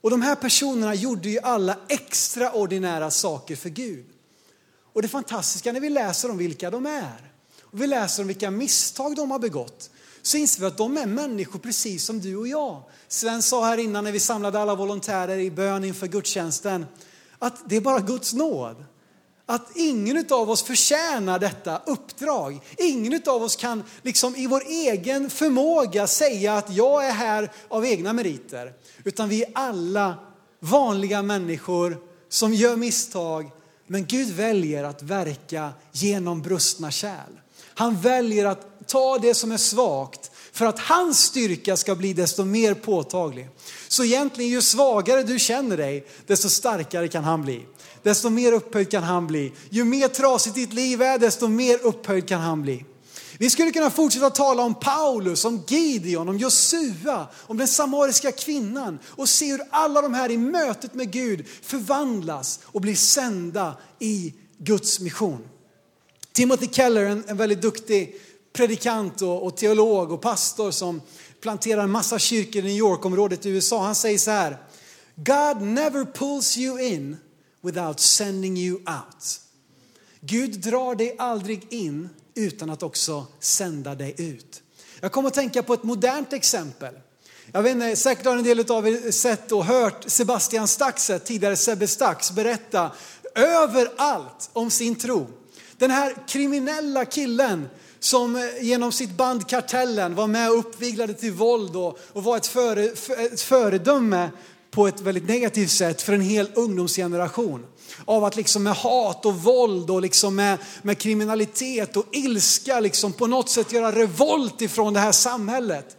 Och 0.00 0.10
de 0.10 0.22
här 0.22 0.34
personerna 0.34 0.94
gjorde 0.94 1.28
ju 1.28 1.38
alla 1.38 1.76
extraordinära 1.88 3.10
saker 3.10 3.56
för 3.56 3.68
Gud. 3.68 4.06
Och 4.92 5.02
det 5.02 5.08
fantastiska 5.08 5.72
när 5.72 5.80
vi 5.80 5.90
läser 5.90 6.30
om 6.30 6.38
vilka 6.38 6.70
de 6.70 6.86
är 6.86 7.32
och 7.62 7.82
vi 7.82 7.86
läser 7.86 8.22
om 8.22 8.26
vilka 8.26 8.50
misstag 8.50 9.16
de 9.16 9.30
har 9.30 9.38
begått 9.38 9.90
så 10.22 10.36
inser 10.36 10.60
vi 10.60 10.66
att 10.66 10.76
de 10.76 10.96
är 10.96 11.06
människor 11.06 11.58
precis 11.58 12.04
som 12.04 12.20
du 12.20 12.36
och 12.36 12.48
jag. 12.48 12.82
Sven 13.08 13.42
sa 13.42 13.64
här 13.64 13.78
innan 13.78 14.04
när 14.04 14.12
vi 14.12 14.20
samlade 14.20 14.60
alla 14.60 14.74
volontärer 14.74 15.38
i 15.38 15.50
bön 15.50 15.84
inför 15.84 16.06
gudstjänsten 16.06 16.86
att 17.38 17.68
det 17.68 17.76
är 17.76 17.80
bara 17.80 18.00
Guds 18.00 18.34
nåd. 18.34 18.84
Att 19.46 19.76
ingen 19.76 20.26
av 20.30 20.50
oss 20.50 20.62
förtjänar 20.62 21.38
detta 21.38 21.80
uppdrag. 21.86 22.60
Ingen 22.78 23.22
av 23.26 23.42
oss 23.42 23.56
kan 23.56 23.82
liksom 24.02 24.36
i 24.36 24.46
vår 24.46 24.62
egen 24.66 25.30
förmåga 25.30 26.06
säga 26.06 26.56
att 26.56 26.72
jag 26.72 27.06
är 27.06 27.12
här 27.12 27.52
av 27.68 27.86
egna 27.86 28.12
meriter. 28.12 28.72
Utan 29.04 29.28
vi 29.28 29.42
är 29.42 29.50
alla 29.54 30.14
vanliga 30.60 31.22
människor 31.22 31.98
som 32.28 32.54
gör 32.54 32.76
misstag. 32.76 33.50
Men 33.86 34.06
Gud 34.06 34.28
väljer 34.28 34.84
att 34.84 35.02
verka 35.02 35.70
genom 35.92 36.42
brustna 36.42 36.90
kärl. 36.90 37.40
Han 37.74 38.00
väljer 38.00 38.46
att 38.46 38.88
ta 38.88 39.18
det 39.18 39.34
som 39.34 39.52
är 39.52 39.56
svagt 39.56 40.30
för 40.56 40.66
att 40.66 40.78
hans 40.78 41.22
styrka 41.22 41.76
ska 41.76 41.94
bli 41.94 42.12
desto 42.12 42.44
mer 42.44 42.74
påtaglig. 42.74 43.48
Så 43.88 44.04
egentligen 44.04 44.50
ju 44.50 44.62
svagare 44.62 45.22
du 45.22 45.38
känner 45.38 45.76
dig, 45.76 46.06
desto 46.26 46.48
starkare 46.48 47.08
kan 47.08 47.24
han 47.24 47.42
bli. 47.42 47.66
Desto 48.02 48.30
mer 48.30 48.52
upphöjd 48.52 48.90
kan 48.90 49.02
han 49.02 49.26
bli. 49.26 49.52
Ju 49.70 49.84
mer 49.84 50.08
trasigt 50.08 50.54
ditt 50.54 50.72
liv 50.72 51.02
är, 51.02 51.18
desto 51.18 51.48
mer 51.48 51.78
upphöjd 51.82 52.28
kan 52.28 52.40
han 52.40 52.62
bli. 52.62 52.84
Vi 53.38 53.50
skulle 53.50 53.70
kunna 53.70 53.90
fortsätta 53.90 54.30
tala 54.30 54.62
om 54.62 54.74
Paulus, 54.74 55.44
om 55.44 55.64
Gideon, 55.68 56.28
om 56.28 56.38
Josua, 56.38 57.26
om 57.34 57.56
den 57.56 57.68
samariska 57.68 58.32
kvinnan 58.32 58.98
och 59.06 59.28
se 59.28 59.50
hur 59.52 59.62
alla 59.70 60.02
de 60.02 60.14
här 60.14 60.30
i 60.30 60.38
mötet 60.38 60.94
med 60.94 61.10
Gud 61.10 61.46
förvandlas 61.62 62.60
och 62.64 62.80
blir 62.80 62.94
sända 62.94 63.76
i 63.98 64.34
Guds 64.58 65.00
mission. 65.00 65.48
Timothy 66.32 66.68
Keller, 66.72 67.04
en, 67.04 67.24
en 67.28 67.36
väldigt 67.36 67.62
duktig 67.62 68.20
predikant 68.56 69.22
och, 69.22 69.46
och, 69.46 69.56
teolog 69.56 70.12
och 70.12 70.20
pastor 70.20 70.70
som 70.70 71.02
planterar 71.40 71.82
en 71.82 71.90
massa 71.90 72.18
kyrkor 72.18 72.62
i 72.62 72.66
New 72.66 72.76
York-området 72.76 73.46
i 73.46 73.48
USA. 73.48 73.82
Han 73.82 73.94
säger 73.94 74.18
så 74.18 74.30
här, 74.30 74.56
God 75.14 75.62
never 75.62 76.04
pulls 76.04 76.56
you 76.56 76.80
in 76.80 77.16
without 77.62 78.00
sending 78.00 78.58
you 78.58 78.76
out. 78.76 79.40
Gud 80.20 80.60
drar 80.60 80.94
dig 80.94 81.16
aldrig 81.18 81.72
in 81.72 82.08
utan 82.34 82.70
att 82.70 82.82
också 82.82 83.26
sända 83.40 83.94
dig 83.94 84.14
ut. 84.18 84.62
Jag 85.00 85.12
kommer 85.12 85.28
att 85.28 85.34
tänka 85.34 85.62
på 85.62 85.74
ett 85.74 85.82
modernt 85.82 86.32
exempel. 86.32 86.94
Jag 87.52 87.62
vet 87.62 87.72
inte, 87.72 87.96
säkert 87.96 88.26
har 88.26 88.36
en 88.36 88.44
del 88.44 88.70
av 88.70 88.88
er 88.88 89.10
sett 89.10 89.52
och 89.52 89.64
hört 89.64 90.04
Sebastian 90.06 90.68
Staxet, 90.68 91.24
tidigare 91.24 91.56
Sebbe 91.56 91.86
Stax, 91.86 92.32
berätta 92.32 92.92
överallt 93.34 94.50
om 94.52 94.70
sin 94.70 94.94
tro. 94.94 95.26
Den 95.78 95.90
här 95.90 96.16
kriminella 96.28 97.04
killen 97.04 97.68
som 98.00 98.36
eh, 98.36 98.42
genom 98.60 98.92
sitt 98.92 99.16
band 99.16 99.48
Kartellen 99.48 100.14
var 100.14 100.26
med 100.26 100.50
och 100.50 100.58
uppviglade 100.58 101.14
till 101.14 101.32
våld 101.32 101.76
och, 101.76 101.98
och 102.12 102.24
var 102.24 102.36
ett, 102.36 102.46
före, 102.46 102.84
ett 103.32 103.40
föredöme 103.40 104.30
på 104.70 104.86
ett 104.86 105.00
väldigt 105.00 105.28
negativt 105.28 105.70
sätt 105.70 106.02
för 106.02 106.12
en 106.12 106.20
hel 106.20 106.50
ungdomsgeneration. 106.54 107.66
Av 108.04 108.24
att 108.24 108.36
liksom 108.36 108.62
med 108.62 108.74
hat 108.74 109.26
och 109.26 109.42
våld 109.42 109.90
och 109.90 110.02
liksom 110.02 110.34
med, 110.34 110.58
med 110.82 110.98
kriminalitet 110.98 111.96
och 111.96 112.06
ilska 112.12 112.80
liksom 112.80 113.12
på 113.12 113.26
något 113.26 113.48
sätt 113.48 113.72
göra 113.72 113.92
revolt 113.92 114.62
ifrån 114.62 114.94
det 114.94 115.00
här 115.00 115.12
samhället. 115.12 115.96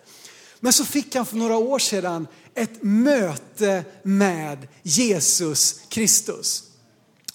Men 0.60 0.74
så 0.74 0.86
fick 0.86 1.16
han 1.16 1.26
för 1.26 1.36
några 1.36 1.58
år 1.58 1.80
sedan 1.80 2.28
ett 2.56 2.84
möte 2.84 3.84
med 4.04 4.68
Jesus 4.84 5.82
Kristus. 5.90 6.64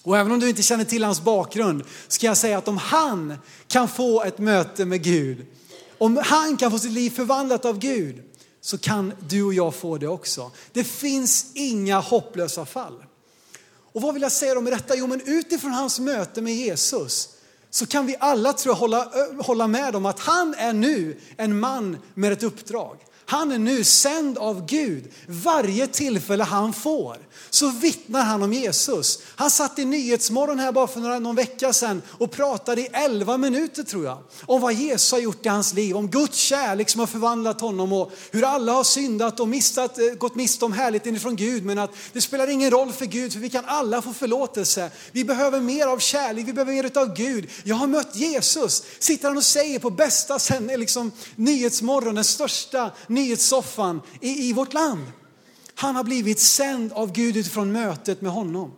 Och 0.03 0.17
även 0.17 0.31
om 0.31 0.39
du 0.39 0.49
inte 0.49 0.63
känner 0.63 0.83
till 0.83 1.03
hans 1.03 1.21
bakgrund 1.21 1.83
ska 2.07 2.25
jag 2.25 2.37
säga 2.37 2.57
att 2.57 2.67
om 2.67 2.77
han 2.77 3.37
kan 3.67 3.87
få 3.87 4.23
ett 4.23 4.37
möte 4.37 4.85
med 4.85 5.03
Gud, 5.03 5.45
om 5.97 6.21
han 6.25 6.57
kan 6.57 6.71
få 6.71 6.79
sitt 6.79 6.91
liv 6.91 7.09
förvandlat 7.09 7.65
av 7.65 7.79
Gud, 7.79 8.23
så 8.61 8.77
kan 8.77 9.13
du 9.29 9.43
och 9.43 9.53
jag 9.53 9.75
få 9.75 9.97
det 9.97 10.07
också. 10.07 10.51
Det 10.71 10.83
finns 10.83 11.45
inga 11.53 11.99
hopplösa 11.99 12.65
fall. 12.65 13.03
Och 13.93 14.01
vad 14.01 14.13
vill 14.13 14.23
jag 14.23 14.31
säga 14.31 14.61
med 14.61 14.73
detta? 14.73 14.95
Jo, 14.95 15.07
men 15.07 15.21
utifrån 15.25 15.71
hans 15.71 15.99
möte 15.99 16.41
med 16.41 16.55
Jesus 16.55 17.29
så 17.69 17.85
kan 17.85 18.05
vi 18.05 18.15
alla 18.19 18.53
tror 18.53 18.75
jag 18.75 18.79
hålla, 18.79 19.01
eh, 19.01 19.45
hålla 19.45 19.67
med 19.67 19.95
om 19.95 20.05
att 20.05 20.19
han 20.19 20.53
är 20.57 20.73
nu 20.73 21.19
en 21.37 21.59
man 21.59 21.97
med 22.13 22.33
ett 22.33 22.43
uppdrag. 22.43 22.97
Han 23.25 23.51
är 23.51 23.57
nu 23.57 23.83
sänd 23.83 24.37
av 24.37 24.65
Gud. 24.65 25.11
Varje 25.27 25.87
tillfälle 25.87 26.43
han 26.43 26.73
får 26.73 27.17
så 27.53 27.69
vittnar 27.69 28.23
han 28.23 28.43
om 28.43 28.53
Jesus. 28.53 29.19
Han 29.35 29.51
satt 29.51 29.79
i 29.79 29.85
Nyhetsmorgon 29.85 30.59
här 30.59 30.71
bara 30.71 30.87
för 30.87 30.99
några, 30.99 31.19
någon 31.19 31.35
vecka 31.35 31.73
sedan 31.73 32.01
och 32.07 32.31
pratade 32.31 32.81
i 32.81 32.87
11 32.93 33.37
minuter 33.37 33.83
tror 33.83 34.05
jag. 34.05 34.17
Om 34.45 34.61
vad 34.61 34.73
Jesus 34.73 35.11
har 35.11 35.19
gjort 35.19 35.45
i 35.45 35.49
hans 35.49 35.73
liv, 35.73 35.97
om 35.97 36.07
Guds 36.07 36.37
kärlek 36.37 36.89
som 36.89 36.99
har 36.99 37.07
förvandlat 37.07 37.61
honom 37.61 37.93
och 37.93 38.11
hur 38.31 38.43
alla 38.43 38.71
har 38.71 38.83
syndat 38.83 39.39
och 39.39 39.47
mistat, 39.47 39.99
eh, 39.99 40.05
gått 40.05 40.35
miste 40.35 40.65
om 40.65 40.73
härligheten 40.73 41.15
ifrån 41.15 41.35
Gud. 41.35 41.65
Men 41.65 41.79
att 41.79 41.91
det 42.13 42.21
spelar 42.21 42.47
ingen 42.47 42.71
roll 42.71 42.91
för 42.91 43.05
Gud 43.05 43.33
för 43.33 43.39
vi 43.39 43.49
kan 43.49 43.65
alla 43.65 44.01
få 44.01 44.13
förlåtelse. 44.13 44.91
Vi 45.11 45.25
behöver 45.25 45.59
mer 45.59 45.87
av 45.87 45.99
kärlek, 45.99 46.47
vi 46.47 46.53
behöver 46.53 46.73
mer 46.73 46.97
av 46.97 47.15
Gud. 47.15 47.49
Jag 47.63 47.75
har 47.75 47.87
mött 47.87 48.15
Jesus, 48.15 48.83
sitter 48.99 49.27
han 49.27 49.37
och 49.37 49.43
säger 49.43 49.79
på 49.79 49.89
bästa 49.89 50.39
sen, 50.39 50.69
eh, 50.69 50.77
liksom, 50.77 51.11
Nyhetsmorgon, 51.35 52.15
den 52.15 52.23
största 52.23 52.91
nyhetssoffan 53.23 54.01
i, 54.21 54.49
i 54.49 54.53
vårt 54.53 54.73
land. 54.73 55.05
Han 55.75 55.95
har 55.95 56.03
blivit 56.03 56.39
sänd 56.39 56.91
av 56.93 57.11
Gud 57.11 57.37
utifrån 57.37 57.71
mötet 57.71 58.21
med 58.21 58.31
honom. 58.31 58.71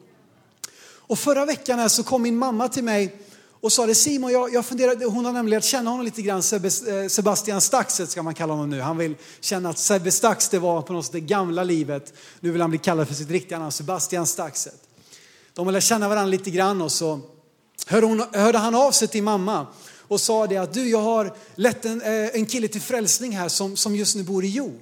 Och 1.07 1.19
förra 1.19 1.45
veckan 1.45 1.79
här 1.79 1.87
så 1.87 2.03
kom 2.03 2.21
min 2.21 2.37
mamma 2.37 2.67
till 2.67 2.83
mig 2.83 3.15
och 3.61 3.71
sa 3.71 3.85
det 3.85 3.95
Simon, 3.95 4.31
jag, 4.31 4.53
jag 4.53 4.65
funderade, 4.65 5.05
hon 5.05 5.25
har 5.25 5.31
nämligen 5.31 5.57
lärt 5.57 5.63
känna 5.63 5.89
honom 5.89 6.05
lite 6.05 6.21
grann, 6.21 6.39
eh, 6.39 7.07
Sebastian 7.07 7.61
Staxet 7.61 8.09
ska 8.09 8.23
man 8.23 8.33
kalla 8.33 8.53
honom 8.53 8.69
nu. 8.69 8.81
Han 8.81 8.97
vill 8.97 9.15
känna 9.39 9.69
att 9.69 9.77
Sebbe 9.77 10.11
Stax 10.11 10.49
det 10.49 10.59
var 10.59 10.81
på 10.81 10.93
något 10.93 11.05
sätt 11.05 11.13
det 11.13 11.19
gamla 11.19 11.63
livet. 11.63 12.13
Nu 12.39 12.51
vill 12.51 12.61
han 12.61 12.69
bli 12.69 12.79
kallad 12.79 13.07
för 13.07 13.15
sitt 13.15 13.29
riktiga 13.29 13.59
namn, 13.59 13.71
Sebastian 13.71 14.27
Staxet. 14.27 14.81
De 15.53 15.65
har 15.65 15.73
lärt 15.73 15.83
känna 15.83 16.09
varandra 16.09 16.31
lite 16.31 16.49
grann 16.49 16.81
och 16.81 16.91
så 16.91 17.19
hörde, 17.87 18.05
hon, 18.07 18.23
hörde 18.33 18.57
han 18.57 18.75
av 18.75 18.91
sig 18.91 19.07
till 19.07 19.23
mamma 19.23 19.67
och 20.07 20.21
sa 20.21 20.47
det 20.47 20.57
att 20.57 20.73
du, 20.73 20.89
jag 20.89 21.01
har 21.01 21.33
lett 21.55 21.85
en, 21.85 22.01
eh, 22.01 22.29
en 22.33 22.45
kille 22.45 22.67
till 22.67 22.81
frälsning 22.81 23.37
här 23.37 23.49
som, 23.49 23.77
som 23.77 23.95
just 23.95 24.15
nu 24.15 24.23
bor 24.23 24.45
i 24.45 24.47
Jo. 24.47 24.73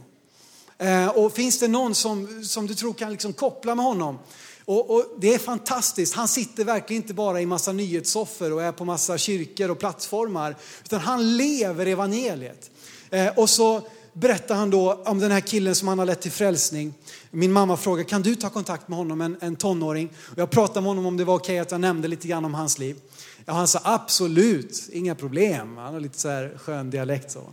Eh, 0.78 1.08
och 1.08 1.34
finns 1.34 1.60
det 1.60 1.68
någon 1.68 1.96
som, 1.96 2.44
som 2.44 2.68
du 2.68 2.76
tror 2.76 2.94
kan 2.94 3.12
liksom 3.12 3.34
koppla 3.34 3.76
med 3.76 3.86
honom? 3.86 4.20
Och, 4.66 4.96
och, 4.96 5.06
det 5.18 5.34
är 5.34 5.40
fantastiskt. 5.40 6.14
Han 6.16 6.28
sitter 6.28 6.64
verkligen 6.64 7.04
inte 7.04 7.14
bara 7.14 7.42
i 7.42 7.46
massa 7.46 7.72
nyhetssoffer 7.72 8.54
och 8.54 8.64
är 8.64 8.72
på 8.72 8.86
massa 8.86 9.18
kyrkor 9.18 9.72
och 9.72 9.80
plattformar, 9.80 10.56
utan 10.84 11.00
han 11.00 11.38
lever 11.38 11.86
evangeliet. 11.86 12.72
Eh, 13.10 13.28
och 13.40 13.50
så 13.50 13.82
berättar 14.14 14.56
han 14.56 14.70
då 14.70 14.94
om 15.06 15.20
den 15.20 15.32
här 15.32 15.40
killen 15.40 15.76
som 15.76 15.88
han 15.88 16.00
har 16.00 16.06
lett 16.06 16.22
till 16.22 16.32
frälsning. 16.32 16.94
Min 17.32 17.52
mamma 17.52 17.78
frågar, 17.78 18.04
kan 18.04 18.22
du 18.22 18.36
ta 18.36 18.50
kontakt 18.50 18.88
med 18.88 18.98
honom, 18.98 19.22
en, 19.22 19.38
en 19.42 19.56
tonåring? 19.56 20.10
Och 20.32 20.38
jag 20.38 20.50
pratade 20.50 20.82
med 20.82 20.88
honom 20.88 21.06
om 21.06 21.18
det 21.18 21.24
var 21.24 21.36
okej 21.36 21.60
att 21.60 21.72
jag 21.72 21.82
nämnde 21.82 22.08
lite 22.08 22.28
grann 22.28 22.46
om 22.46 22.54
hans 22.54 22.80
liv. 22.80 22.98
Ja, 23.46 23.54
han 23.54 23.68
sa 23.68 23.80
absolut, 23.84 24.90
inga 24.92 25.16
problem. 25.16 25.78
Han 25.78 25.94
har 25.94 26.00
lite 26.00 26.20
så 26.20 26.30
här 26.30 26.58
skön 26.58 26.90
dialekt. 26.90 27.32
Så. 27.32 27.44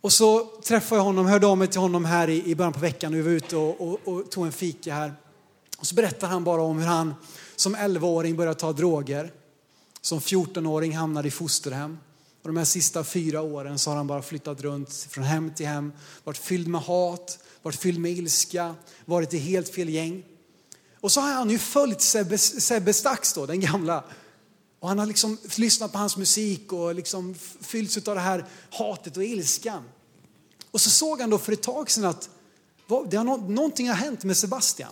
Och 0.00 0.12
så 0.12 0.44
träffade 0.64 0.98
jag 0.98 1.04
honom, 1.04 1.26
hörde 1.26 1.46
av 1.46 1.58
mig 1.58 1.68
till 1.68 1.80
honom 1.80 2.04
här 2.04 2.28
i, 2.28 2.50
i 2.50 2.54
början 2.54 2.72
på 2.72 2.80
veckan. 2.80 3.12
Vi 3.12 3.22
var 3.22 3.30
ute 3.30 3.56
och, 3.56 3.80
och, 3.80 3.98
och 4.04 4.30
tog 4.30 4.46
en 4.46 4.52
fika 4.52 4.94
här. 4.94 5.14
Och 5.78 5.86
så 5.86 5.94
berättar 5.94 6.28
han 6.28 6.44
bara 6.44 6.62
om 6.62 6.78
hur 6.78 6.86
han 6.86 7.14
som 7.56 7.76
11-åring 7.76 8.36
började 8.36 8.60
ta 8.60 8.72
droger. 8.72 9.32
Som 10.00 10.18
14-åring 10.18 10.96
hamnade 10.96 11.28
i 11.28 11.30
fosterhem. 11.30 11.98
Och 12.42 12.48
de 12.48 12.56
här 12.56 12.64
sista 12.64 13.04
fyra 13.04 13.40
åren 13.40 13.78
så 13.78 13.90
har 13.90 13.96
han 13.96 14.06
bara 14.06 14.22
flyttat 14.22 14.60
runt 14.60 15.06
från 15.10 15.24
hem 15.24 15.54
till 15.54 15.66
hem, 15.66 15.92
varit 16.24 16.38
fylld 16.38 16.68
med 16.68 16.80
hat, 16.80 17.38
varit 17.62 17.76
fylld 17.76 18.00
med 18.00 18.12
ilska, 18.12 18.74
varit 19.04 19.34
i 19.34 19.38
helt 19.38 19.68
fel 19.68 19.88
gäng. 19.88 20.24
Och 21.00 21.12
så 21.12 21.20
har 21.20 21.32
han 21.32 21.50
ju 21.50 21.58
följt 21.58 22.00
Sebbe, 22.00 22.38
Sebbe 22.38 22.92
Stax 22.92 23.32
då, 23.32 23.46
den 23.46 23.60
gamla. 23.60 24.04
Och 24.86 24.90
han 24.90 24.98
har 24.98 25.06
liksom 25.06 25.38
lyssnat 25.56 25.92
på 25.92 25.98
hans 25.98 26.16
musik 26.16 26.72
och 26.72 26.94
liksom 26.94 27.34
fyllts 27.60 27.96
av 27.96 28.14
det 28.14 28.20
här 28.20 28.44
hatet 28.70 29.16
och 29.16 29.24
ilskan. 29.24 29.82
Och 30.70 30.80
så 30.80 30.90
såg 30.90 31.20
han 31.20 31.30
då 31.30 31.38
för 31.38 31.52
ett 31.52 31.62
tag 31.62 31.90
sedan 31.90 32.04
att 32.04 32.28
det 33.10 33.16
har, 33.16 33.48
någonting 33.48 33.88
har 33.88 33.94
hänt 33.94 34.24
med 34.24 34.36
Sebastian. 34.36 34.90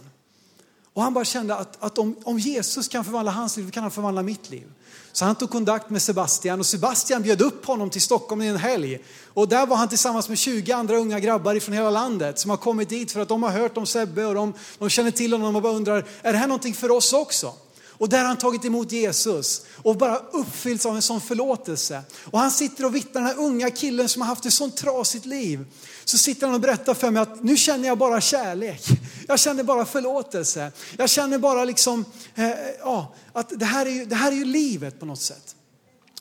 Och 0.92 1.02
han 1.02 1.14
bara 1.14 1.24
kände 1.24 1.56
att, 1.56 1.82
att 1.82 1.98
om, 1.98 2.16
om 2.24 2.38
Jesus 2.38 2.88
kan 2.88 3.04
förvandla 3.04 3.32
hans 3.32 3.56
liv, 3.56 3.70
kan 3.70 3.82
han 3.82 3.90
förvandla 3.92 4.22
mitt 4.22 4.50
liv. 4.50 4.72
Så 5.12 5.24
han 5.24 5.34
tog 5.34 5.50
kontakt 5.50 5.90
med 5.90 6.02
Sebastian 6.02 6.60
och 6.60 6.66
Sebastian 6.66 7.22
bjöd 7.22 7.42
upp 7.42 7.66
honom 7.66 7.90
till 7.90 8.02
Stockholm 8.02 8.42
i 8.42 8.48
en 8.48 8.56
helg. 8.56 8.98
Och 9.34 9.48
där 9.48 9.66
var 9.66 9.76
han 9.76 9.88
tillsammans 9.88 10.28
med 10.28 10.38
20 10.38 10.72
andra 10.72 10.96
unga 10.96 11.20
grabbar 11.20 11.60
från 11.60 11.74
hela 11.74 11.90
landet 11.90 12.38
som 12.38 12.50
har 12.50 12.56
kommit 12.56 12.88
dit 12.88 13.12
för 13.12 13.20
att 13.20 13.28
de 13.28 13.42
har 13.42 13.50
hört 13.50 13.76
om 13.76 13.86
Sebbe 13.86 14.24
och 14.24 14.34
de, 14.34 14.52
de 14.78 14.90
känner 14.90 15.10
till 15.10 15.32
honom 15.32 15.56
och 15.56 15.62
bara 15.62 15.72
undrar, 15.72 16.06
är 16.22 16.32
det 16.32 16.38
här 16.38 16.48
någonting 16.48 16.74
för 16.74 16.90
oss 16.90 17.12
också? 17.12 17.54
Och 17.98 18.08
där 18.08 18.18
har 18.18 18.24
han 18.24 18.36
tagit 18.36 18.64
emot 18.64 18.92
Jesus 18.92 19.62
och 19.82 19.96
bara 19.96 20.18
uppfyllts 20.18 20.86
av 20.86 20.96
en 20.96 21.02
sån 21.02 21.20
förlåtelse. 21.20 22.02
Och 22.30 22.38
han 22.38 22.50
sitter 22.50 22.84
och 22.84 22.94
vittnar, 22.94 23.20
den 23.20 23.30
här 23.30 23.38
unga 23.38 23.70
killen 23.70 24.08
som 24.08 24.22
har 24.22 24.28
haft 24.28 24.46
ett 24.46 24.52
sånt 24.52 24.76
trasigt 24.76 25.26
liv. 25.26 25.66
Så 26.04 26.18
sitter 26.18 26.46
han 26.46 26.54
och 26.54 26.60
berättar 26.60 26.94
för 26.94 27.10
mig 27.10 27.22
att 27.22 27.42
nu 27.42 27.56
känner 27.56 27.88
jag 27.88 27.98
bara 27.98 28.20
kärlek. 28.20 28.82
Jag 29.28 29.40
känner 29.40 29.62
bara 29.62 29.84
förlåtelse. 29.84 30.72
Jag 30.98 31.10
känner 31.10 31.38
bara 31.38 31.64
liksom, 31.64 32.04
eh, 32.34 32.50
ja, 32.80 33.14
att 33.32 33.52
det 33.58 33.64
här, 33.64 33.86
är 33.86 33.90
ju, 33.90 34.04
det 34.04 34.14
här 34.14 34.32
är 34.32 34.36
ju 34.36 34.44
livet 34.44 35.00
på 35.00 35.06
något 35.06 35.20
sätt. 35.20 35.56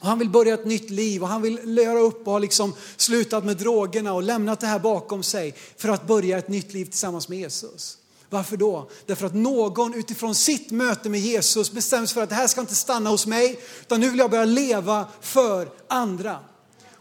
Och 0.01 0.07
han 0.07 0.19
vill 0.19 0.29
börja 0.29 0.53
ett 0.53 0.65
nytt 0.65 0.89
liv 0.89 1.23
och 1.23 1.27
han 1.27 1.41
vill 1.41 1.77
göra 1.77 1.99
upp 1.99 2.27
och 2.27 2.31
ha 2.31 2.39
liksom 2.39 2.73
slutat 2.97 3.45
med 3.45 3.57
drogerna 3.57 4.13
och 4.13 4.23
lämnat 4.23 4.59
det 4.59 4.67
här 4.67 4.79
bakom 4.79 5.23
sig 5.23 5.55
för 5.77 5.89
att 5.89 6.07
börja 6.07 6.37
ett 6.37 6.47
nytt 6.47 6.73
liv 6.73 6.85
tillsammans 6.85 7.29
med 7.29 7.39
Jesus. 7.39 7.97
Varför 8.33 8.57
då? 8.57 8.89
Därför 9.05 9.25
att 9.25 9.35
någon 9.35 9.93
utifrån 9.93 10.35
sitt 10.35 10.71
möte 10.71 11.09
med 11.09 11.19
Jesus 11.19 11.71
bestäms 11.71 12.13
för 12.13 12.21
att 12.21 12.29
det 12.29 12.35
här 12.35 12.47
ska 12.47 12.61
inte 12.61 12.75
stanna 12.75 13.09
hos 13.09 13.25
mig, 13.25 13.59
utan 13.81 13.99
nu 13.99 14.09
vill 14.09 14.19
jag 14.19 14.31
börja 14.31 14.45
leva 14.45 15.07
för 15.21 15.69
andra. 15.87 16.39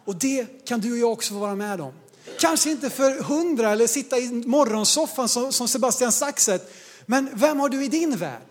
Och 0.05 0.17
det 0.17 0.67
kan 0.67 0.81
du 0.81 0.93
och 0.93 0.99
jag 0.99 1.13
också 1.13 1.35
få 1.35 1.41
vara 1.41 1.55
med 1.55 1.81
om. 1.81 1.93
Kanske 2.41 2.71
inte 2.71 2.91
för 2.91 3.23
hundra 3.23 3.71
eller 3.71 3.87
sitta 3.87 4.19
i 4.19 4.29
morgonsoffan 4.33 5.29
som 5.29 5.69
Sebastian 5.69 6.13
Saxet, 6.13 6.75
men 7.07 7.29
vem 7.33 7.61
har 7.61 7.69
du 7.69 7.85
i 7.85 7.89
din 7.89 8.17
värld? 8.17 8.47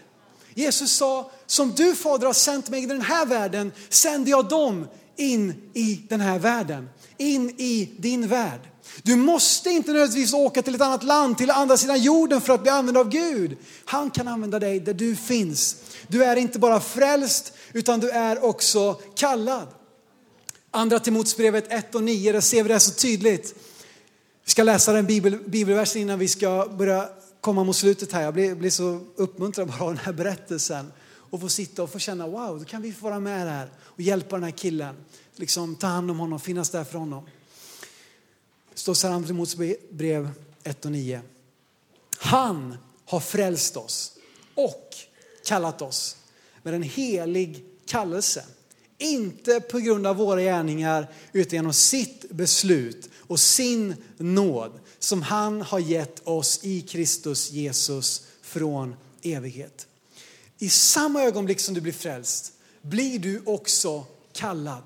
Jesus 0.53 0.91
sa, 0.91 1.31
som 1.45 1.71
du 1.71 1.95
fader 1.95 2.25
har 2.25 2.33
sänt 2.33 2.69
mig 2.69 2.83
i 2.83 2.85
den 2.85 3.01
här 3.01 3.25
världen, 3.25 3.71
sänder 3.89 4.31
jag 4.31 4.49
dem 4.49 4.87
in 5.15 5.69
i 5.73 6.01
den 6.09 6.21
här 6.21 6.39
världen, 6.39 6.89
in 7.17 7.49
i 7.49 7.89
din 7.97 8.27
värld. 8.27 8.70
Du 9.03 9.15
måste 9.15 9.69
inte 9.69 9.91
nödvändigtvis 9.91 10.33
åka 10.33 10.61
till 10.61 10.75
ett 10.75 10.81
annat 10.81 11.03
land, 11.03 11.37
till 11.37 11.51
andra 11.51 11.77
sidan 11.77 12.01
jorden 12.01 12.41
för 12.41 12.53
att 12.53 12.61
bli 12.61 12.71
använd 12.71 12.97
av 12.97 13.09
Gud. 13.09 13.57
Han 13.85 14.11
kan 14.11 14.27
använda 14.27 14.59
dig 14.59 14.79
där 14.79 14.93
du 14.93 15.15
finns. 15.15 15.75
Du 16.07 16.23
är 16.23 16.35
inte 16.35 16.59
bara 16.59 16.79
frälst, 16.79 17.53
utan 17.73 17.99
du 17.99 18.09
är 18.09 18.43
också 18.43 18.93
kallad. 18.93 19.67
Andra 20.71 20.99
Timoteusbrevet 20.99 21.71
1 21.71 21.95
och 21.95 22.03
9, 22.03 22.31
där 22.31 22.41
ser 22.41 22.63
vi 22.63 22.69
det 22.69 22.79
så 22.79 22.91
tydligt. 22.91 23.55
Vi 24.45 24.51
ska 24.51 24.63
läsa 24.63 24.93
den 24.93 25.05
bibel, 25.05 25.39
bibelversen 25.47 26.01
innan 26.01 26.19
vi 26.19 26.27
ska 26.27 26.67
börja 26.77 27.09
komma 27.41 27.63
mot 27.63 27.75
slutet 27.75 28.11
här. 28.11 28.21
Jag 28.21 28.33
blir, 28.33 28.55
blir 28.55 28.69
så 28.69 28.99
uppmuntrad 29.15 29.67
bara 29.67 29.83
av 29.83 29.87
den 29.87 30.05
här 30.05 30.13
berättelsen. 30.13 30.91
Och 31.13 31.41
få 31.41 31.49
sitta 31.49 31.83
och 31.83 31.91
få 31.91 31.99
känna, 31.99 32.27
wow, 32.27 32.59
då 32.59 32.65
kan 32.65 32.81
vi 32.81 32.93
få 32.93 33.05
vara 33.05 33.19
med 33.19 33.49
här 33.49 33.69
och 33.79 34.01
hjälpa 34.01 34.35
den 34.35 34.43
här 34.43 34.51
killen. 34.51 34.95
Liksom 35.35 35.75
ta 35.75 35.87
hand 35.87 36.11
om 36.11 36.19
honom, 36.19 36.39
finnas 36.39 36.69
där 36.69 36.83
för 36.83 36.99
honom. 36.99 37.23
Det 38.73 38.79
står 38.79 38.93
Salam 38.93 39.23
här 39.23 39.93
brev 39.93 40.29
1 40.63 40.85
och 40.85 40.91
9. 40.91 41.21
Han 42.17 42.77
har 43.05 43.19
frälst 43.19 43.77
oss 43.77 44.17
och 44.55 44.95
kallat 45.45 45.81
oss 45.81 46.17
med 46.63 46.73
en 46.73 46.83
helig 46.83 47.65
kallelse. 47.85 48.45
Inte 48.97 49.59
på 49.59 49.79
grund 49.79 50.07
av 50.07 50.15
våra 50.15 50.41
gärningar 50.41 51.11
utan 51.31 51.55
genom 51.55 51.73
sitt 51.73 52.29
beslut 52.29 53.09
och 53.15 53.39
sin 53.39 53.95
nåd 54.17 54.79
som 54.99 55.21
han 55.21 55.61
har 55.61 55.79
gett 55.79 56.27
oss 56.27 56.59
i 56.63 56.81
Kristus 56.81 57.51
Jesus 57.51 58.27
från 58.41 58.95
evighet. 59.21 59.87
I 60.57 60.69
samma 60.69 61.23
ögonblick 61.23 61.59
som 61.59 61.73
du 61.73 61.81
blir 61.81 61.93
frälst 61.93 62.53
blir 62.81 63.19
du 63.19 63.41
också 63.45 64.05
kallad. 64.33 64.83